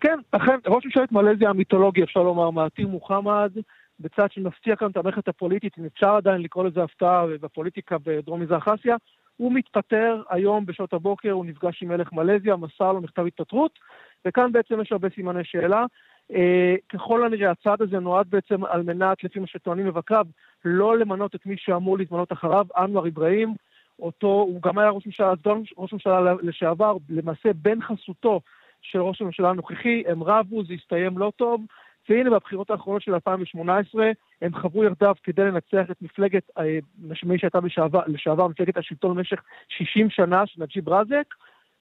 [0.00, 3.52] כן, אכן, ראש ממשלת מלזיה המיתולוגי, אפשר לומר, מעטיר מוחמד,
[4.00, 8.68] בצד שמפתיע כאן את המערכת הפוליטית, אם אפשר עדיין לקרוא לזה הפתעה בפוליטיקה בדרום מזרח
[8.68, 8.96] אסיה,
[9.36, 13.78] הוא מתפטר היום בשעות הבוקר, הוא נפגש עם מלך מלזיה, מסר לו מכתב התפטרות,
[14.24, 15.86] וכאן בעצם יש הרבה סימני שאלה.
[16.32, 20.26] אה, ככל הנראה הצעד הזה נועד בעצם על מנת, לפי מה שטוענים מבקריו,
[20.64, 23.54] לא למנות את מי שאמור להתמנות אחריו, אנואר אברהים,
[23.98, 28.40] אותו, הוא גם היה ראש ממשלה, סגן ראש ממשלה לשעבר, למעשה בן חסותו
[28.82, 31.60] של ראש הממשלה הנוכחי, הם רבו, זה הסתיים לא טוב,
[32.08, 34.10] והנה בבחירות האחרונות של 2018
[34.42, 36.78] הם חברו יחדיו כדי לנצח את מפלגת, אה,
[37.24, 41.34] מי שהייתה לשעבר, לשעבר מפלגת השלטון במשך 60 שנה, של נג'יב רזק,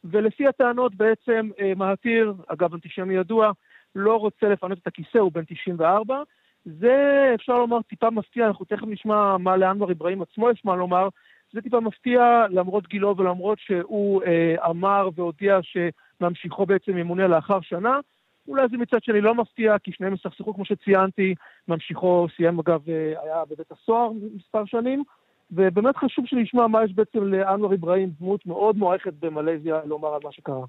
[0.04, 3.52] ולפי הטענות בעצם אה, מהתיר, אגב אנטישמי ידוע,
[3.96, 6.22] לא רוצה לפנות את הכיסא, הוא בן 94.
[6.66, 11.08] זה אפשר לומר טיפה מפתיע, אנחנו תכף נשמע מה לאנואר אברהים עצמו יש מה לומר.
[11.54, 18.00] זה טיפה מפתיע למרות גילו ולמרות שהוא אה, אמר והודיע שממשיכו בעצם ימונה לאחר שנה.
[18.48, 21.36] אולי זה מצד שני לא מפתיע, כי שניהם יסכסכו כמו שציינתי,
[21.68, 25.04] ממשיכו סיים אגב, אה, היה בבית הסוהר מספר שנים,
[25.52, 30.32] ובאמת חשוב שנשמע מה יש בעצם לאנואר אברהים, דמות מאוד מוערכת במלזיה, לומר על מה
[30.32, 30.66] שקרה.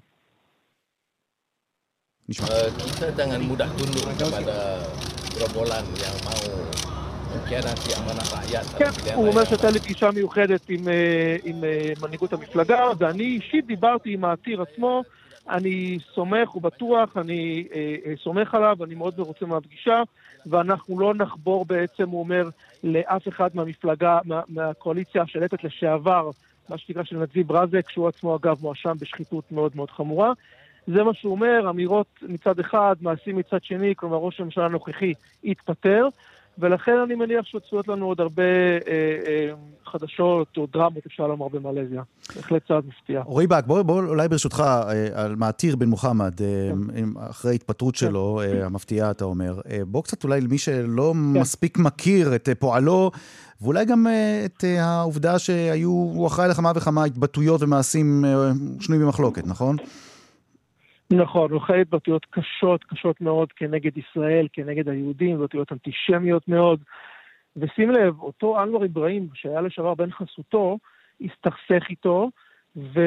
[2.29, 2.47] נשמע.
[2.47, 4.81] kita jangan mudah tunduk kepada
[5.35, 6.43] gerombolan yang mau
[7.31, 8.65] mengkhianati amanah rakyat.
[8.77, 13.65] כן, הוא אומר שהייתה לי פגישה מיוחדת עם, אה, עם אה, מנהיגות המפלגה, ואני אישית
[13.65, 15.03] דיברתי עם העתיר עצמו,
[15.49, 20.01] אני סומך ובטוח, אני אה, אה, סומך עליו, אני מאוד מרוצה מהפגישה,
[20.45, 22.49] ואנחנו לא נחבור בעצם, הוא אומר,
[22.83, 26.29] לאף אחד מהמפלגה, מה, מהקואליציה השלטת לשעבר,
[26.69, 30.33] מה שנקרא של נדבי ברזק, שהוא עצמו אגב מואשם בשחיתות מאוד מאוד חמורה.
[30.87, 36.07] זה מה שהוא אומר, אמירות מצד אחד, מעשים מצד שני, כלומר ראש הממשלה הנוכחי התפטר,
[36.59, 38.91] ולכן אני מניח שצפויות לנו עוד הרבה אה,
[39.27, 39.53] אה,
[39.85, 42.01] חדשות או דרמות, אפשר לומר, במלזיה.
[42.35, 43.21] בהחלט צעד מפתיע.
[43.25, 47.09] רועי באק, בוא, בוא אולי ברשותך, אה, על מעתיר בן מוחמד, אה, כן.
[47.29, 48.57] אחרי ההתפטרות שלו, כן.
[48.57, 51.39] אה, המפתיעה, אתה אומר, אה, בוא קצת אולי למי שלא כן.
[51.39, 53.11] מספיק מכיר את אה, פועלו,
[53.61, 59.05] ואולי גם אה, את אה, העובדה שהיו, הוא אחראי לכמה וכמה התבטאויות ומעשים אה, שנויים
[59.05, 59.77] במחלוקת, נכון?
[61.11, 66.83] נכון, הוא חי התבטאויות קשות, קשות מאוד כנגד ישראל, כנגד היהודים, התבטאויות אנטישמיות מאוד.
[67.57, 70.77] ושים לב, אותו אנואר אברהים, שהיה לשעבר בן חסותו,
[71.21, 72.29] הסתכסך איתו,
[72.75, 73.01] ו...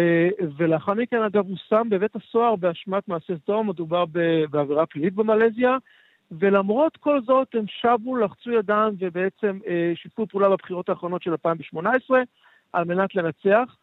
[0.57, 4.05] ולאחר מכן, אגב, הוא שם בבית הסוהר באשמת מעשה סדום, מדובר
[4.51, 5.77] בעבירה פלילית במלזיה,
[6.31, 12.21] ולמרות כל זאת הם שבו, לחצו ידם ובעצם אה, שיתפו פעולה בבחירות האחרונות של 2018
[12.73, 13.77] על מנת לנצח.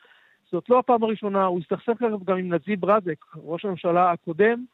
[0.52, 4.66] זאת לא הפעם הראשונה, הוא הסתכסך גם עם נזיב רזק, ראש הממשלה הקודם,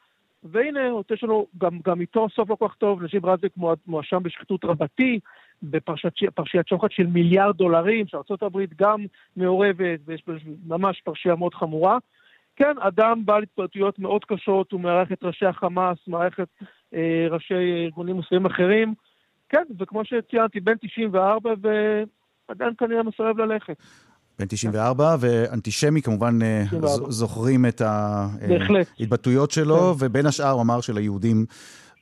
[0.44, 0.80] והנה,
[1.14, 3.50] יש לנו גם, גם איתו סוף לא כל כך טוב, נזיב רזק
[3.88, 5.20] מואשם בשחיתות רבתי,
[5.64, 9.06] בפרשיית שוחד של מיליארד דולרים, שארה"ב גם
[9.36, 10.24] מעורבת, ויש
[10.68, 11.98] ממש פרשייה מאוד חמורה.
[12.56, 16.48] כן, אדם בעל התפרטויות מאוד קשות, הוא מארח את ראשי החמאס, מארח את
[16.94, 18.94] אה, ראשי ארגונים מוסלמים אחרים.
[19.50, 21.54] כן, וכמו שציינתי, בן 94,
[22.50, 23.78] ועדיין כנראה מסרב ללכת.
[24.42, 26.88] בן 94, ואנטישמי כמובן 94.
[26.88, 30.06] אה, זוכרים את ההתבטאויות שלו, כן.
[30.06, 31.46] ובין השאר הוא אמר שליהודים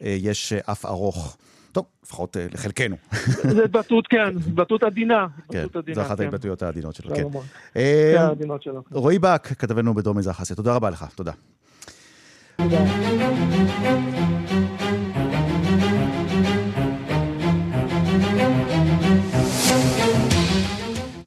[0.03, 1.37] אה, יש אף ארוך.
[1.71, 2.95] טוב, לפחות לחלקנו.
[3.55, 5.27] זה התבטאות, כן, התבטאות עדינה.
[5.51, 6.23] כן, זו אחת כן.
[6.23, 7.23] ההתבטאויות העדינות שלו, כן.
[7.73, 8.83] כן, העדינות שלו.
[8.91, 11.31] רועי באק, כתבנו בדרום מזרח אסיה, תודה רבה לך, תודה.
[12.57, 14.18] תודה.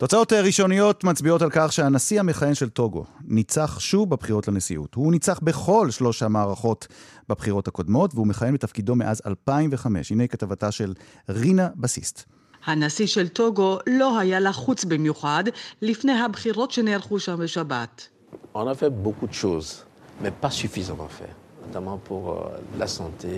[0.02, 4.94] תוצאות ראשוניות מצביעות על כך שהנשיא המכהן של טוגו ניצח שוב בבחירות לנשיאות.
[4.94, 6.86] הוא ניצח בכל שלוש המערכות
[7.28, 10.12] בבחירות הקודמות, והוא מכהן בתפקידו מאז 2005.
[10.12, 10.94] הנה כתבתה של
[11.28, 12.24] רינה בסיסט.
[12.64, 15.44] הנשיא של טוגו לא היה לחוץ במיוחד
[15.82, 18.08] לפני הבחירות שנערכו שם בשבת.
[18.54, 19.84] On a fait beaucoup de choses,
[20.22, 21.32] mais pas suffisamment fait,
[21.66, 23.32] notamment pour euh, la santé,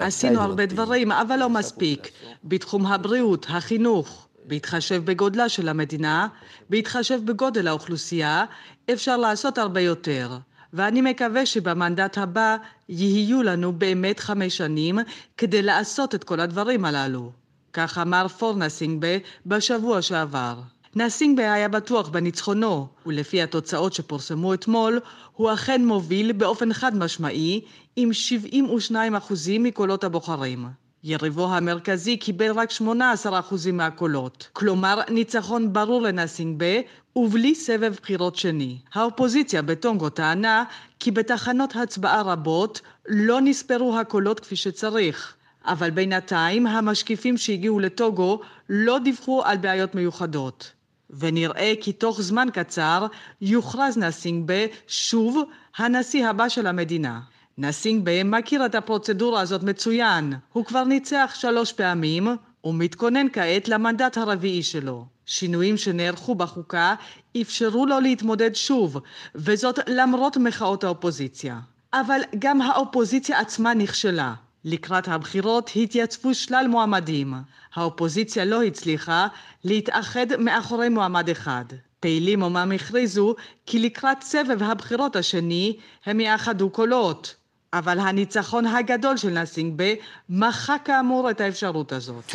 [0.00, 2.10] עשינו הרבה דברים, אבל לא מספיק.
[2.44, 6.28] בתחום הבריאות, החינוך, בהתחשב בגודלה של המדינה,
[6.70, 8.44] בהתחשב בגודל האוכלוסייה,
[8.92, 10.38] אפשר לעשות הרבה יותר.
[10.72, 12.56] ואני מקווה שבמנדט הבא
[12.88, 14.98] יהיו לנו באמת חמש שנים
[15.36, 17.30] כדי לעשות את כל הדברים הללו.
[17.72, 20.54] כך אמר פורנסינגבה בשבוע שעבר.
[20.96, 25.00] נסינגבה היה בטוח בניצחונו, ולפי התוצאות שפורסמו אתמול,
[25.32, 27.60] הוא אכן מוביל באופן חד משמעי
[27.96, 30.66] עם 72 אחוזים מקולות הבוחרים.
[31.04, 36.76] יריבו המרכזי קיבל רק 18 אחוזים מהקולות, כלומר ניצחון ברור לנסינגבה
[37.16, 38.78] ובלי סבב בחירות שני.
[38.94, 40.64] האופוזיציה בטונגו טענה
[40.98, 48.98] כי בתחנות הצבעה רבות לא נספרו הקולות כפי שצריך, אבל בינתיים המשקיפים שהגיעו לטוגו לא
[48.98, 50.75] דיווחו על בעיות מיוחדות.
[51.10, 53.06] ונראה כי תוך זמן קצר
[53.40, 55.42] יוכרז נסינגבה שוב
[55.76, 57.20] הנשיא הבא של המדינה.
[57.58, 62.28] נסינגבה מכיר את הפרוצדורה הזאת מצוין, הוא כבר ניצח שלוש פעמים
[62.64, 65.06] ומתכונן כעת למנדט הרביעי שלו.
[65.26, 66.94] שינויים שנערכו בחוקה
[67.40, 68.98] אפשרו לו להתמודד שוב,
[69.34, 71.60] וזאת למרות מחאות האופוזיציה.
[71.92, 74.34] אבל גם האופוזיציה עצמה נכשלה.
[74.66, 77.34] לקראת הבחירות התייצבו שלל מועמדים.
[77.74, 79.26] האופוזיציה לא הצליחה
[79.64, 81.64] להתאחד מאחורי מועמד אחד.
[82.00, 83.34] פעילים אומנם הכריזו
[83.66, 85.76] כי לקראת סבב הבחירות השני
[86.06, 87.34] הם יאחדו קולות,
[87.72, 89.92] אבל הניצחון הגדול של נסינגבה
[90.28, 92.34] מחק כאמור את האפשרות הזאת.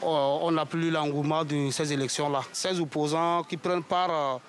[0.00, 2.42] on n'a plus l'engouement de ces élections-là.
[2.52, 4.40] Ces opposants qui prennent part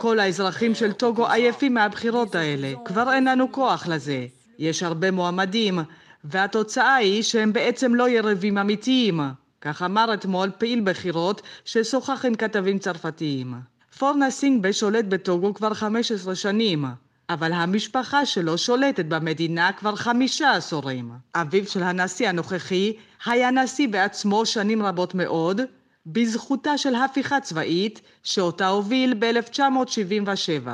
[0.00, 2.72] כל האזרחים של טוגו עייפים מהבחירות האלה.
[2.84, 4.26] כבר אין לנו כוח לזה.
[4.58, 5.78] יש הרבה מועמדים,
[6.24, 9.20] והתוצאה היא שהם בעצם לא יריבים אמיתיים.
[9.60, 13.54] כך אמר אתמול פעיל בחירות ששוחח עם כתבים צרפתיים.
[13.98, 16.84] פורנה סינגבה שולט בטוגו כבר 15 שנים.
[17.30, 21.10] אבל המשפחה שלו שולטת במדינה כבר חמישה עשורים.
[21.34, 22.92] אביו של הנשיא הנוכחי
[23.24, 25.60] היה נשיא בעצמו שנים רבות מאוד,
[26.06, 30.68] בזכותה של הפיכה צבאית שאותה הוביל ב-1977.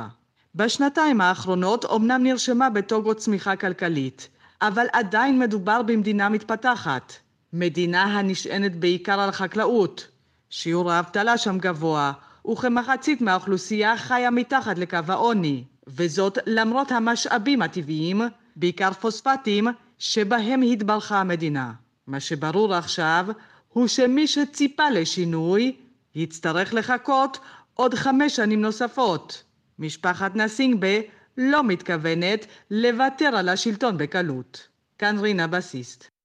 [0.55, 4.29] בשנתיים האחרונות אומנם נרשמה בטוגו צמיחה כלכלית,
[4.61, 7.13] אבל עדיין מדובר במדינה מתפתחת,
[7.53, 10.07] מדינה הנשענת בעיקר על חקלאות.
[10.49, 12.11] שיעור האבטלה שם גבוה,
[12.51, 15.63] וכמחצית מהאוכלוסייה חיה מתחת לקו העוני.
[15.87, 18.21] וזאת למרות המשאבים הטבעיים,
[18.55, 19.67] בעיקר פוספטים,
[19.99, 21.71] שבהם התברכה המדינה.
[22.07, 23.27] מה שברור עכשיו
[23.69, 25.75] הוא שמי שציפה לשינוי
[26.15, 27.39] יצטרך לחכות
[27.73, 29.43] עוד חמש שנים נוספות.
[29.79, 30.99] משפחת נסינגבה
[31.37, 34.67] לא מתכוונת לוותר על השלטון בקלות.
[34.97, 36.18] כאן רינה בסיסט.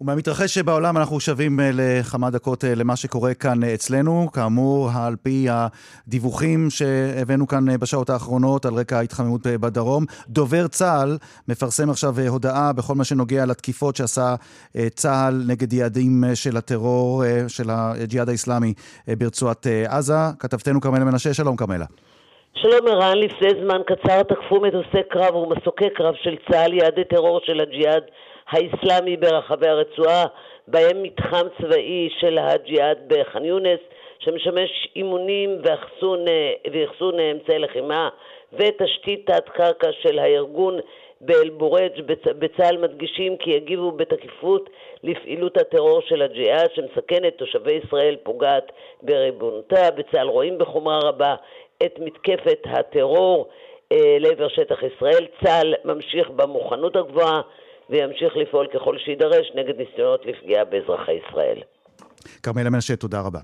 [0.00, 4.28] ומהמתרחש בעולם אנחנו שבים אה, לכמה דקות אה, למה שקורה כאן אה, אצלנו.
[4.32, 11.16] כאמור, על פי הדיווחים שהבאנו כאן בשעות האחרונות על רקע ההתחממות בדרום, דובר צה"ל
[11.48, 14.34] מפרסם עכשיו הודעה בכל מה שנוגע לתקיפות שעשה
[14.90, 18.74] צה"ל נגד יעדים של הטרור של הג'יהאד האיסלאמי
[19.18, 20.14] ברצועת עזה.
[20.38, 21.84] כתבתנו כרמלה מנשה, שלום כרמלה.
[22.54, 27.60] שלום ערן, לפני זמן קצר תקפו מטוסי קרב ומסוקי קרב של צה"ל יעדי טרור של
[27.60, 28.02] הג'יהאד
[28.50, 30.24] האסלאמי ברחבי הרצועה,
[30.68, 33.80] בהם מתחם צבאי של הג'יהאד בח'אן יונס,
[34.18, 36.24] שמשמש אימונים ואחסון,
[36.72, 38.08] ואחסון אמצעי לחימה,
[38.52, 40.78] ותשתית תת-קרקע של הארגון
[41.20, 42.00] באל-בורג'
[42.38, 44.70] בצה"ל מדגישים כי יגיבו בתקיפות
[45.02, 48.72] לפעילות הטרור של הג'יהאד שמסכנת תושבי ישראל, פוגעת
[49.02, 49.90] בריבונותה.
[49.90, 51.34] בצה"ל רואים בחומרה רבה
[51.82, 53.48] את מתקפת הטרור
[53.92, 55.26] אה, לעבר שטח ישראל.
[55.44, 57.40] צה"ל ממשיך במוכנות הגבוהה
[57.90, 61.62] וימשיך לפעול ככל שיידרש נגד ניסיונות לפגיעה באזרחי ישראל.
[62.42, 63.40] כרמלה מנשה, תודה רבה.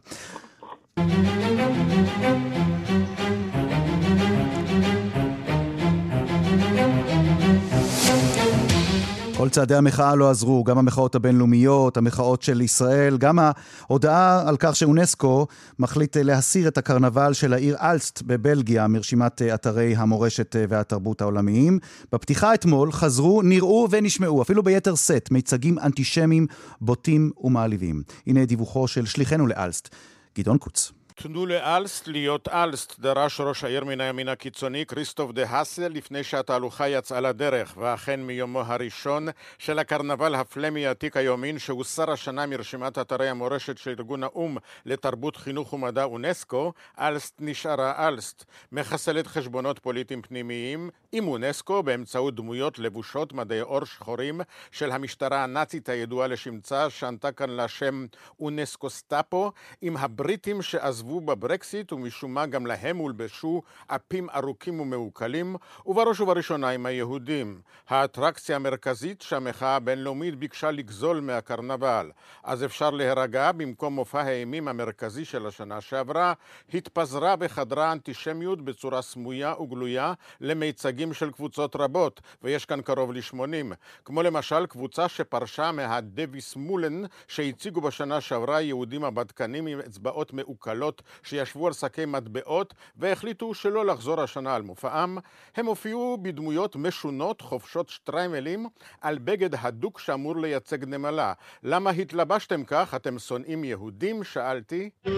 [9.37, 14.77] כל צעדי המחאה לא עזרו, גם המחאות הבינלאומיות, המחאות של ישראל, גם ההודעה על כך
[14.77, 15.47] שאונסקו
[15.79, 21.79] מחליט להסיר את הקרנבל של העיר אלסט בבלגיה מרשימת אתרי המורשת והתרבות העולמיים.
[22.13, 26.47] בפתיחה אתמול חזרו, נראו ונשמעו, אפילו ביתר שאת, מיצגים אנטישמיים
[26.81, 28.03] בוטים ומעליבים.
[28.27, 29.95] הנה דיווחו של שליחנו לאלסט,
[30.39, 31.04] גדעון קוץ.
[31.17, 36.89] תנו לאלסט להיות אלסט, דרש ראש העיר מן הימין הקיצוני כריסטוף דה האסל לפני שהתהלוכה
[36.89, 43.79] יצאה לדרך, ואכן מיומו הראשון של הקרנבל הפלמי העתיק היומין שהוסר השנה מרשימת אתרי המורשת
[43.79, 44.57] של ארגון האו"ם
[44.87, 52.79] לתרבות חינוך ומדע אונסקו, אלסט נשארה אלסט, מחסלת חשבונות פוליטיים פנימיים עם אונסקו באמצעות דמויות
[52.79, 54.41] לבושות מדעי עור שחורים
[54.73, 58.07] של המשטרה הנאצית הידועה לשמצה, שענתה כאן לשם
[58.41, 59.53] אונסקו סטאפו,
[59.83, 66.69] עם הבריטים שעזבו עזבו בברקסיט ומשום מה גם להם הולבשו אפים ארוכים ומעוקלים, ובראש ובראשונה
[66.69, 67.61] עם היהודים.
[67.89, 72.11] האטרקציה המרכזית שהמחאה הבינלאומית ביקשה לגזול מהקרנבל.
[72.45, 76.33] אז אפשר להירגע, במקום מופע האימים המרכזי של השנה שעברה,
[76.75, 83.75] התפזרה וחדרה אנטישמיות בצורה סמויה וגלויה למיצגים של קבוצות רבות, ויש כאן קרוב ל-80,
[84.05, 91.03] כמו למשל קבוצה שפרשה מהדוויס מולן שהציגו בשנה שעברה יהודים הבדקנים עם אצבעות מעוקלות חיות
[91.23, 95.19] שישבו על שקי מטבעות והחליטו שלא לחזור השנה על מופעם.
[95.57, 98.67] הם הופיעו בדמויות משונות, חופשות שטריימלים,
[99.01, 101.33] על בגד הדוק שאמור לייצג נמלה.
[101.63, 102.95] למה התלבשתם כך?
[102.95, 104.25] אתם שונאים יהודים?
[104.25, 104.91] שאלתי.
[105.05, 105.11] Do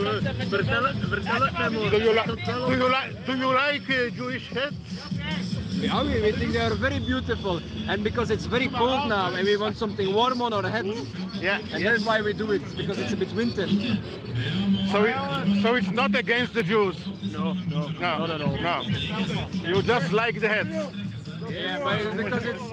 [3.43, 5.56] you like Jewish heads?
[5.77, 9.45] Yeah, we we think they are very beautiful, and because it's very cold now, and
[9.47, 10.89] we want something warm on our heads.
[11.41, 11.83] Yeah, and yes.
[11.83, 13.66] that's why we do it because it's a bit winter.
[14.91, 16.97] So, it, so it's not against the Jews.
[17.31, 18.57] No, no, no, not at all.
[18.57, 18.83] No,
[19.62, 20.74] you just like the heads.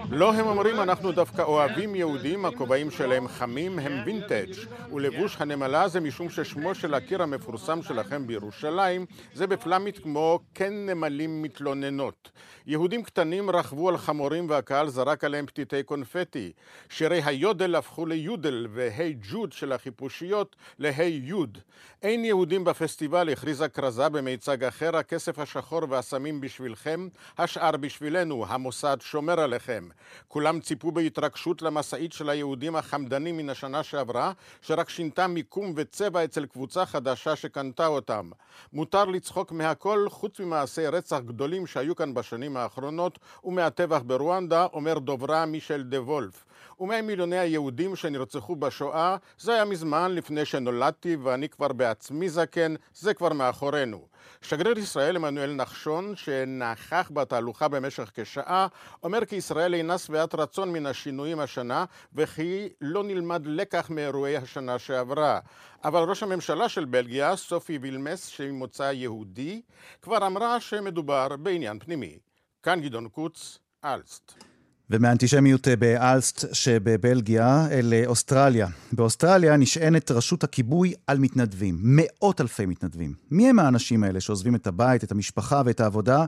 [0.09, 4.53] לא הם אומרים, אנחנו דווקא אוהבים יהודים, הכובעים שלהם חמים, הם וינטג'
[4.93, 11.41] ולבוש הנמלה זה משום ששמו של הקיר המפורסם שלכם בירושלים זה בפלמית כמו כן נמלים
[11.41, 12.31] מתלוננות.
[12.65, 16.51] יהודים קטנים רכבו על חמורים והקהל זרק עליהם פתיתי קונפטי.
[16.89, 21.57] שירי היודל הפכו ליודל והי ג'וד של החיפושיות להי יוד.
[22.01, 27.07] אין יהודים בפסטיבל, הכריזה כרזה במיצג אחר, הכסף השחור והסמים בשבילכם,
[27.37, 29.87] השאר בשבילנו, המוסד שומר עליכם.
[30.27, 36.45] כולם ציפו בהתרגשות למשאית של היהודים החמדנים מן השנה שעברה, שרק שינתה מיקום וצבע אצל
[36.45, 38.29] קבוצה חדשה שקנתה אותם.
[38.73, 45.45] מותר לצחוק מהכל חוץ ממעשי רצח גדולים שהיו כאן בשנים האחרונות ומהטבח ברואנדה, אומר דוברה
[45.45, 46.45] מישל דה וולף.
[46.79, 53.13] ומאה מיליוני היהודים שנרצחו בשואה, זה היה מזמן לפני שנולדתי ואני כבר בעצמי זקן, זה
[53.13, 54.07] כבר מאחורינו.
[54.41, 58.67] שגריר ישראל עמנואל נחשון, שנכח בתהלוכה במשך כשעה,
[59.03, 64.79] אומר כי ישראל אינה שבעת רצון מן השינויים השנה, וכי לא נלמד לקח מאירועי השנה
[64.79, 65.39] שעברה.
[65.83, 69.61] אבל ראש הממשלה של בלגיה, סופי וילמס, ממוצא יהודי,
[70.01, 72.17] כבר אמרה שמדובר בעניין פנימי.
[72.63, 74.52] כאן גדעון קוץ, אלסט.
[74.89, 78.67] ומאנטישמיות אה, באלסט שבבלגיה אל אה, אוסטרליה.
[78.91, 83.13] באוסטרליה נשענת רשות הכיבוי על מתנדבים, מאות אלפי מתנדבים.
[83.31, 86.25] מי הם האנשים האלה שעוזבים את הבית, את המשפחה ואת העבודה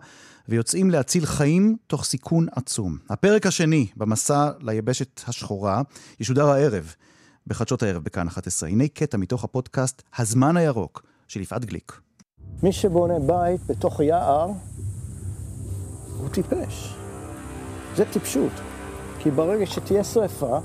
[0.50, 2.98] ויוצאים להציל חיים תוך סיכון עצום?
[3.10, 5.82] הפרק השני במסע ליבשת השחורה
[6.20, 6.94] ישודר הערב,
[7.48, 8.70] בחדשות הערב בכאן 11.
[8.70, 12.00] הנה קטע מתוך הפודקאסט "הזמן הירוק" של יפעת גליק.
[12.64, 14.48] מי שבונה בית בתוך יער
[16.18, 17.05] הוא טיפש.
[17.96, 18.52] זה טיפשות.
[19.20, 20.60] כי ברגע שתהיה שרפה,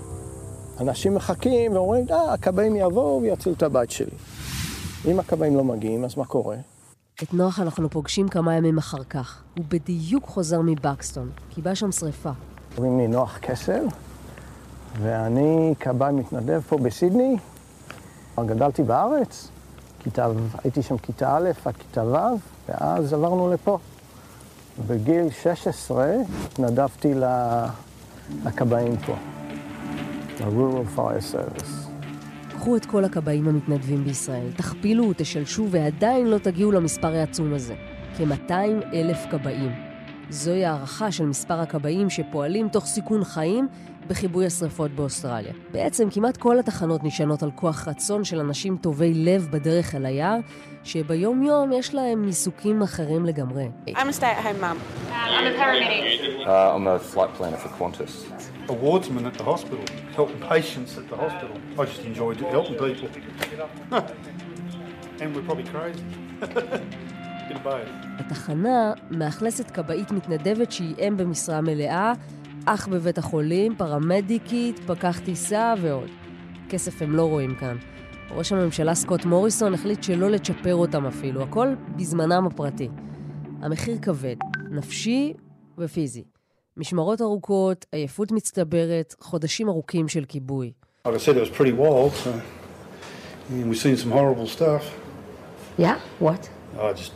[0.80, 4.16] אנשים מחכים ואומרים, אה, הכבאים יבואו ויצילו את הבית שלי.
[5.06, 6.56] אם הכבאים לא מגיעים, אז מה קורה?
[7.22, 9.42] את נוח אנחנו פוגשים כמה ימים אחר כך.
[9.56, 12.30] הוא בדיוק חוזר מבקסטון, כי בא שם שרפה.
[12.76, 13.84] קוראים לי נוח קסל,
[15.02, 17.36] ואני כבאי מתנדב פה בסידני.
[18.46, 19.48] גדלתי בארץ,
[19.98, 20.26] כיתה,
[20.64, 22.18] הייתי שם כיתה א' עד כיתה ו',
[22.68, 23.78] ואז עברנו לפה.
[24.86, 26.06] בגיל 16
[26.44, 27.14] התנדבתי
[28.44, 29.14] לכבאים פה,
[30.40, 31.90] ל-Rural Fire Service.
[32.54, 37.74] קחו את כל הכבאים המתנדבים בישראל, תכפילו ותשלשו ועדיין לא תגיעו למספר העצום הזה.
[38.16, 38.52] כ-200
[38.92, 39.72] אלף כבאים.
[40.30, 43.68] זוהי הערכה של מספר הכבאים שפועלים תוך סיכון חיים
[44.10, 45.52] בכיבוי השרפות באוסטרליה.
[45.72, 50.38] בעצם כמעט כל התחנות נשענות על כוח רצון של אנשים טובי לב בדרך אל היער,
[50.84, 53.68] שביום יום יש להם עיסוקים אחרים לגמרי.
[53.88, 54.78] I'm a stay-at-home mum.
[55.12, 56.46] I'm a paramedic.
[56.46, 58.14] Uh, I'm a flight planner for Qantas.
[58.68, 59.84] A wardsman at the hospital,
[60.18, 61.56] helping patients at the hospital.
[61.78, 63.08] I just enjoyed helping people.
[65.20, 66.04] and we're probably crazy.
[68.18, 72.12] בתחנה מאכלסת כבאית מתנדבת שהיא אם במשרה מלאה,
[72.66, 76.08] אח בבית החולים, פרמדיקית, פקח טיסה ועוד.
[76.68, 77.76] כסף הם לא רואים כאן.
[78.30, 82.88] ראש הממשלה סקוט מוריסון החליט שלא לצ'פר אותם אפילו, הכל בזמנם הפרטי.
[83.62, 84.36] המחיר כבד,
[84.70, 85.32] נפשי
[85.78, 86.24] ופיזי.
[86.76, 90.72] משמרות ארוכות, עייפות מצטברת, חודשים ארוכים של כיבוי.
[91.06, 92.30] Like I said, it was pretty wild, so
[93.50, 94.84] we've seen some horrible stuff.
[95.78, 95.98] Yeah?
[96.18, 96.50] What?
[97.00, 97.12] Just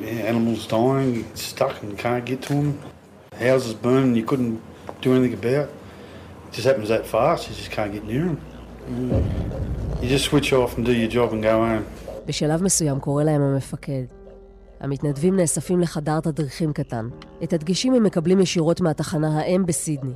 [0.00, 2.78] yeah, animals dying, stuck and can't get to them.
[3.38, 4.56] Houses burning, you couldn't
[5.06, 5.68] do anything about.
[6.46, 8.38] It just happens that fast, you just can't get near them.
[10.00, 11.84] You just switch off and do your job and go home.
[12.26, 14.04] בשלב מסוים קורא להם המפקד.
[14.80, 17.08] המתנדבים נאספים לחדר תדריכים קטן.
[17.42, 20.12] את הדגשים הם מקבלים ישירות מהתחנה האם בסידני.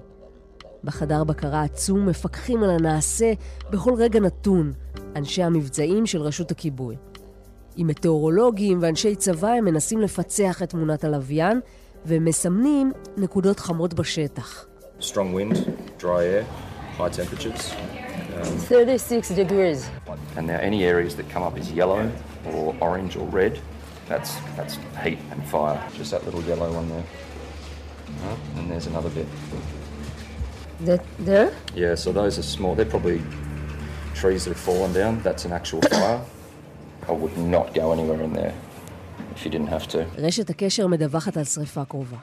[0.84, 3.32] בחדר בקרה עצום מפקחים על הנעשה
[3.70, 4.72] בכל רגע נתון
[5.16, 6.96] אנשי המבצעים של רשות הכיבוי.
[7.76, 11.60] עם מטאורולוגים ואנשי צבא הם מנסים לפצח את תמונת הלוויין
[12.06, 14.69] ומסמנים נקודות חמות בשטח.
[14.99, 15.55] Strong wind,
[15.97, 16.43] dry air,
[16.97, 17.73] high temperatures.
[18.35, 19.89] Um, 36 degrees.
[20.35, 22.11] And now any areas that come up as yellow
[22.45, 23.59] or orange or red,
[24.07, 25.81] that's, that's heat and fire.
[25.95, 27.03] Just that little yellow one there.
[28.23, 29.27] Oh, and there's another bit.
[30.81, 31.53] That there?
[31.73, 32.75] Yeah, so those are small.
[32.75, 33.21] They're probably
[34.13, 35.21] trees that have fallen down.
[35.23, 36.21] That's an actual fire.
[37.07, 38.53] I would not go anywhere in there
[39.35, 40.05] if you didn't have to.
[40.17, 42.17] רשת הקשר מדווחת על שריפה קרובה.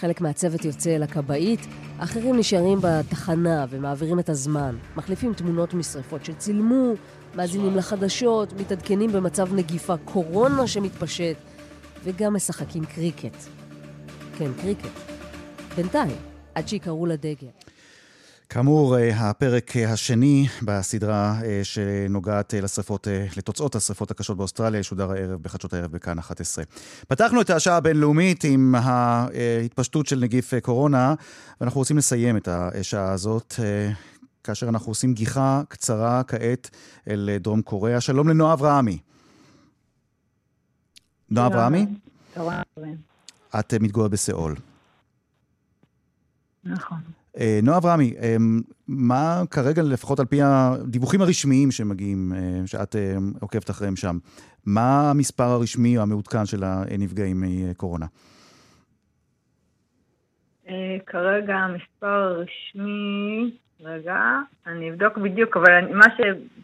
[0.00, 1.60] חלק מהצוות יוצא אל הכבאית,
[1.98, 6.92] אחרים נשארים בתחנה ומעבירים את הזמן, מחליפים תמונות משרפות שצילמו,
[7.34, 11.36] מאזינים לחדשות, מתעדכנים במצב נגיפה קורונה שמתפשט,
[12.04, 13.36] וגם משחקים קריקט.
[14.38, 14.88] כן, קריקט.
[15.76, 16.16] בינתיים,
[16.54, 17.48] עד שיקראו לדגל.
[18.52, 26.18] כאמור, הפרק השני בסדרה שנוגעת לשרפות, לתוצאות השרפות הקשות באוסטרליה, ישודר הערב בחדשות הערב בכאן
[26.18, 26.64] 11.
[27.08, 31.14] פתחנו את השעה הבינלאומית עם ההתפשטות של נגיף קורונה,
[31.60, 33.54] ואנחנו רוצים לסיים את השעה הזאת
[34.44, 36.70] כאשר אנחנו עושים גיחה קצרה כעת
[37.08, 38.00] אל דרום קוריאה.
[38.00, 38.98] שלום לנועה אברהמי.
[41.30, 41.86] נועה אברהמי?
[43.58, 44.56] את מתגוררת בסיאול.
[46.64, 46.98] נכון.
[47.62, 48.14] נועה אברהמי,
[48.88, 52.32] מה כרגע, לפחות על פי הדיווחים הרשמיים שמגיעים,
[52.66, 52.96] שאת
[53.40, 54.18] עוקבת אחריהם שם,
[54.66, 58.06] מה המספר הרשמי או המעודכן של הנפגעים מקורונה?
[61.06, 64.20] כרגע המספר הרשמי, רגע,
[64.66, 66.06] אני אבדוק בדיוק, אבל מה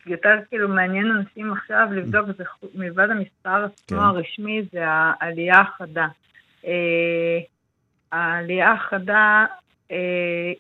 [0.05, 2.45] שיותר כאילו מעניין אנשים עכשיו לבדוק זה
[2.75, 6.07] מלבד המספר עצמו הרשמי, זה העלייה החדה.
[8.13, 9.47] העלייה החדה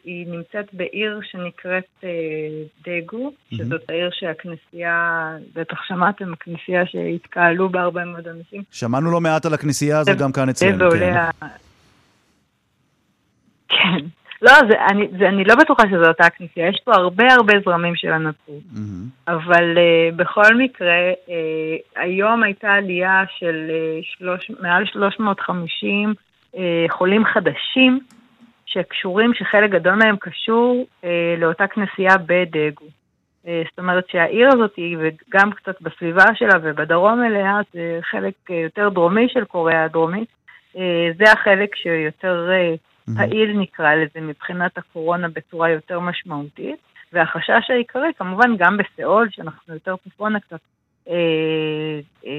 [0.04, 2.04] היא נמצאת בעיר שנקראת
[2.86, 8.62] דגו, שזאת העיר שהכנסייה, בטח שמעתם, הכנסייה שהתקהלו בה הרבה מאוד אנשים.
[8.70, 11.14] שמענו לא מעט על הכנסייה הזו גם כאן אצלנו, כן.
[13.68, 14.06] כן.
[14.42, 17.96] לא, זה, אני, זה, אני לא בטוחה שזו אותה הכנסייה, יש פה הרבה הרבה זרמים
[17.96, 18.62] של הנצרות.
[18.74, 19.30] Mm-hmm.
[19.32, 21.30] אבל uh, בכל מקרה, uh,
[21.96, 26.14] היום הייתה עלייה של uh, שלוש, מעל 350
[26.54, 26.58] uh,
[26.88, 28.00] חולים חדשים,
[28.66, 31.06] שקשורים, שחלק גדול מהם קשור uh,
[31.38, 32.84] לאותה כנסייה בדגו.
[32.84, 38.88] Uh, זאת אומרת שהעיר הזאת, וגם קצת בסביבה שלה ובדרום אליה, זה חלק uh, יותר
[38.88, 40.28] דרומי של קוריאה הדרומית.
[40.74, 40.78] Uh,
[41.18, 42.48] זה החלק שיותר...
[42.50, 42.78] Uh,
[43.14, 46.76] פעיל נקרא לזה מבחינת הקורונה בצורה יותר משמעותית,
[47.12, 50.58] והחשש העיקרי כמובן גם בסיאול, שאנחנו יותר צפונה קצת,
[51.08, 51.14] אה,
[52.26, 52.32] אה,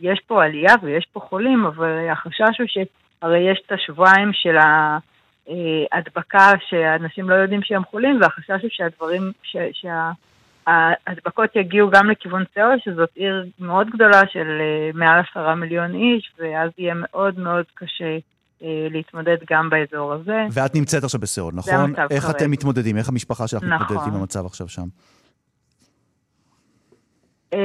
[0.00, 4.56] יש פה עלייה ויש פה חולים, אבל החשש הוא שהרי יש את השבועיים של
[5.92, 12.76] ההדבקה שאנשים לא יודעים שהם חולים, והחשש הוא שהדברים, ש, שההדבקות יגיעו גם לכיוון סיאול,
[12.84, 18.18] שזאת עיר מאוד גדולה של אה, מעל עשרה מיליון איש, ואז יהיה מאוד מאוד קשה
[18.90, 20.46] להתמודד גם באזור הזה.
[20.52, 21.94] ואת נמצאת עכשיו בסיאול, נכון?
[22.10, 22.36] איך כרגע.
[22.36, 22.96] אתם מתמודדים?
[22.96, 23.86] איך המשפחה שלך נכון.
[23.86, 24.82] מתמודדת עם המצב עכשיו שם?
[27.54, 27.56] Uh,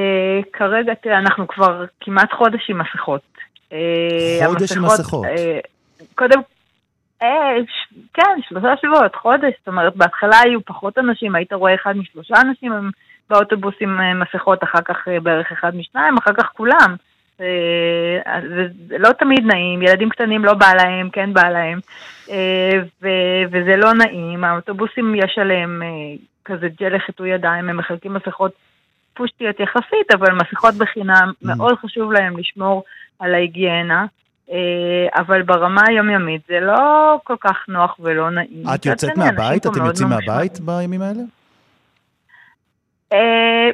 [0.54, 3.22] כרגע, תראה, אנחנו כבר כמעט חודש עם מסכות.
[4.46, 5.26] חודש עם מסכות?
[6.16, 6.40] קודם,
[8.14, 9.54] כן, שלושה שבועות, חודש.
[9.60, 12.92] זאת אומרת, בהתחלה היו פחות אנשים, היית רואה אחד משלושה אנשים
[13.30, 16.96] באוטובוס עם מסכות, אחר כך בערך אחד משניים, אחר כך כולם.
[17.42, 18.40] אה,
[18.88, 21.80] זה לא תמיד נעים, ילדים קטנים לא בא להם, כן בא להם,
[22.30, 22.80] אה,
[23.52, 25.88] וזה לא נעים, האוטובוסים יש עליהם אה,
[26.46, 28.52] כזה ג'ל לחיטוי ידיים, הם מחלקים מסכות
[29.14, 31.48] פושטיות יחסית, אבל מסכות בחינם, mm.
[31.48, 32.84] מאוד חשוב להם לשמור
[33.20, 34.06] על ההיגיינה.
[35.16, 38.64] אבל ברמה היומיומית זה לא כל כך נוח ולא נעים.
[38.76, 39.68] את יוצאת מהבית?
[39.68, 41.22] אתם יוצאים מהבית בימים האלה?
[43.14, 43.70] אה,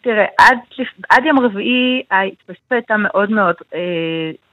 [0.00, 0.58] תראה, עד,
[1.10, 3.80] עד יום רביעי ההתפשטות הייתה מאוד מאוד אה,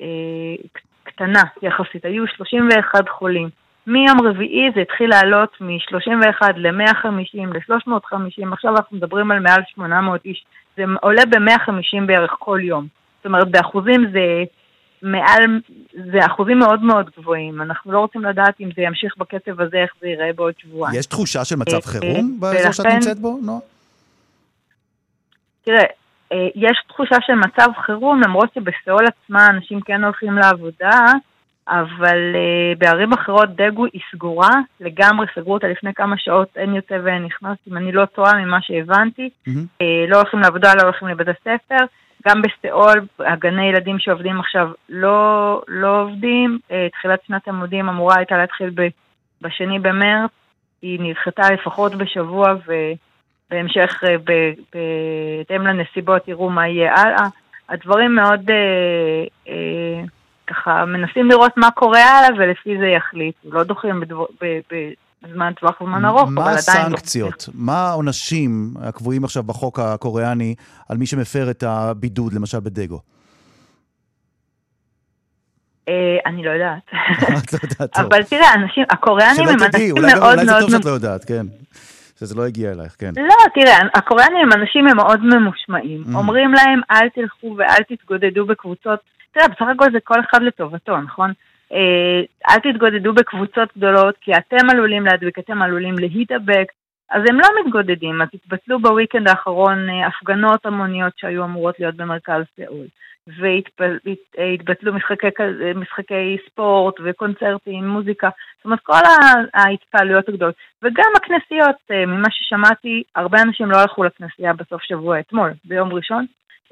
[0.01, 0.55] אה,
[1.03, 3.49] קטנה יחסית, היו 31 חולים.
[3.87, 10.45] מיום רביעי זה התחיל לעלות מ-31 ל-150, ל-350, עכשיו אנחנו מדברים על מעל 800 איש.
[10.77, 12.87] זה עולה ב-150 בערך כל יום.
[13.17, 14.43] זאת אומרת, באחוזים זה
[15.03, 15.59] מעל,
[16.11, 17.61] זה אחוזים מאוד מאוד גבוהים.
[17.61, 20.99] אנחנו לא רוצים לדעת אם זה ימשיך בקצב הזה, איך זה ייראה בעוד שבועיים.
[20.99, 23.37] יש תחושה של מצב חירום באזור שאת נמצאת בו?
[23.41, 23.59] נועה?
[25.63, 25.83] תראה,
[26.31, 31.01] אה, יש תחושה של מצב חירום, למרות שבסיאול עצמה אנשים כן הולכים לעבודה,
[31.67, 32.35] אבל
[32.77, 37.57] בערים אחרות דגו היא סגורה, לגמרי סגרו אותה לפני כמה שעות, אין יוצא ואין נכנס,
[37.67, 39.29] אם אני לא טועה ממה שהבנתי.
[39.47, 39.83] Mm-hmm.
[40.07, 41.85] לא הולכים לעבודה, לא הולכים לבית הספר.
[42.27, 46.59] גם בסיאול, הגני ילדים שעובדים עכשיו לא, לא עובדים.
[46.69, 48.87] Uh, תחילת שנת הלימודים אמורה הייתה להתחיל ב,
[49.41, 50.31] בשני במרץ,
[50.81, 52.73] היא נדחתה לפחות בשבוע, ו...
[53.51, 57.27] בהמשך, אה, בהתאם לנסיבות, יראו מה יהיה הלאה.
[57.69, 60.03] הדברים מאוד, אה, אה,
[60.47, 63.49] ככה, מנסים לראות מה קורה הלאה ולפי זה יחליטו.
[63.51, 64.75] לא דוחים בדבר, ב, ב,
[65.23, 66.47] בזמן טווח זמן ארוך, אבל עדיין...
[66.47, 67.49] מה הסנקציות?
[67.53, 70.55] מה העונשים הקבועים עכשיו בחוק הקוריאני
[70.89, 72.99] על מי שמפר את הבידוד, למשל בדגו?
[76.25, 76.83] אני לא יודעת.
[77.43, 78.05] את לא יודעת, טוב.
[78.05, 80.33] אבל תראה, אנשים, הקוריאנים הם אנשים מאוד מאוד...
[80.33, 81.45] אולי זה טוב שאת לא יודעת, כן.
[82.19, 83.11] שזה לא הגיע אלייך, כן.
[83.17, 86.03] לא, תראה, הקוריאנים הם אנשים מאוד ממושמעים.
[86.03, 86.15] Mm.
[86.15, 88.99] אומרים להם, אל תלכו ואל תתגודדו בקבוצות.
[89.33, 91.33] תראה, בסך הכל זה כל אחד לטובתו, נכון?
[91.73, 96.71] אה, אל תתגודדו בקבוצות גדולות, כי אתם עלולים להדביק, אתם עלולים להידבק.
[97.11, 102.43] אז הם לא מתגודדים, אז התבטלו בוויקנד האחרון אה, הפגנות המוניות שהיו אמורות להיות במרכז
[102.55, 102.85] סאול.
[103.37, 105.27] והתבטלו משחקי,
[105.75, 108.93] משחקי ספורט וקונצרטים, מוזיקה, זאת אומרת כל
[109.53, 110.55] ההתקהלויות הגדולות.
[110.83, 116.25] וגם הכנסיות, אה, ממה ששמעתי, הרבה אנשים לא הלכו לכנסייה בסוף שבוע אתמול, ביום ראשון.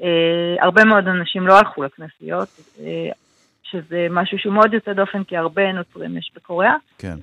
[0.03, 2.47] אה, הרבה מאוד אנשים לא הלכו לכנסיות,
[2.79, 3.11] אה,
[3.71, 6.75] שזה משהו שהוא מאוד יוצא דופן, כי הרבה נוצרים יש בקוריאה.
[6.97, 7.17] כן.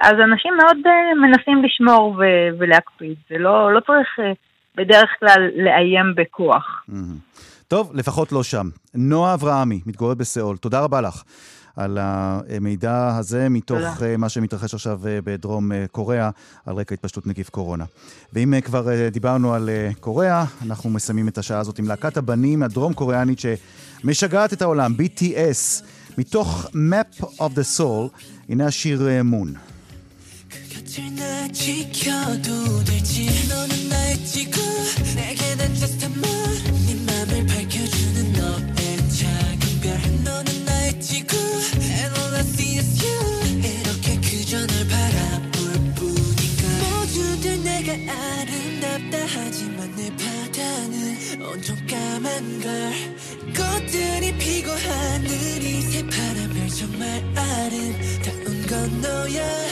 [0.00, 0.76] אז אנשים מאוד
[1.20, 2.16] מנסים לשמור
[2.58, 4.08] ולהקפיד, זה לא, לא צריך
[4.76, 6.84] בדרך כלל לאיים בכוח.
[6.90, 7.44] Mm-hmm.
[7.68, 8.66] טוב, לפחות לא שם.
[8.94, 11.22] נועה אברהמי, מתגוררת בסיאול, תודה רבה לך.
[11.76, 13.94] על המידע הזה מתוך תודה.
[14.02, 16.30] אה, מה שמתרחש עכשיו אה, בדרום אה, קוריאה
[16.66, 17.84] על רקע התפשטות נגיף קורונה.
[18.32, 19.70] ואם כבר דיברנו על
[20.00, 25.84] קוריאה, אנחנו מסיימים את השעה הזאת עם להקת הבנים הדרום-קוריאנית שמשגעת את העולם, BTS,
[26.18, 28.18] מתוך Map of the Soul,
[28.48, 29.54] הנה השיר מון.
[36.06, 36.83] 온통
[59.26, 59.63] yeah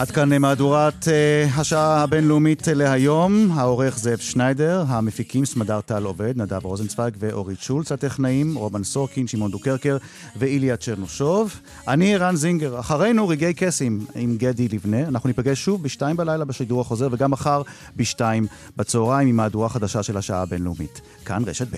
[0.00, 3.50] עד כאן מהדורת uh, השעה הבינלאומית להיום.
[3.54, 9.50] העורך זאב שניידר, המפיקים סמדר טל עובד, נדב רוזנצוויג ואורית שולץ, הטכנאים רובן סורקין, שמעון
[9.50, 9.96] דוקרקר
[10.36, 11.60] ואיליה צ'רנושוב.
[11.88, 15.08] אני רן זינגר, אחרינו רגעי קסים עם גדי לבנה.
[15.08, 17.62] אנחנו ניפגש שוב בשתיים בלילה בשידור החוזר וגם מחר
[17.96, 18.46] בשתיים
[18.76, 21.00] בצהריים עם מהדורה חדשה של השעה הבינלאומית.
[21.24, 21.76] כאן רשת ב'.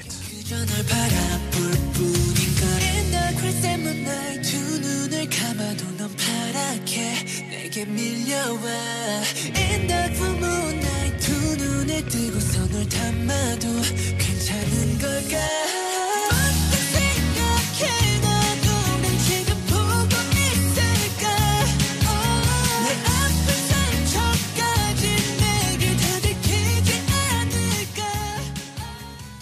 [7.83, 8.71] 내게 밀려와.
[9.57, 13.69] In dark blue moonlight 두 눈을 뜨고서 널 담아도
[14.19, 15.92] 괜찮은 걸까?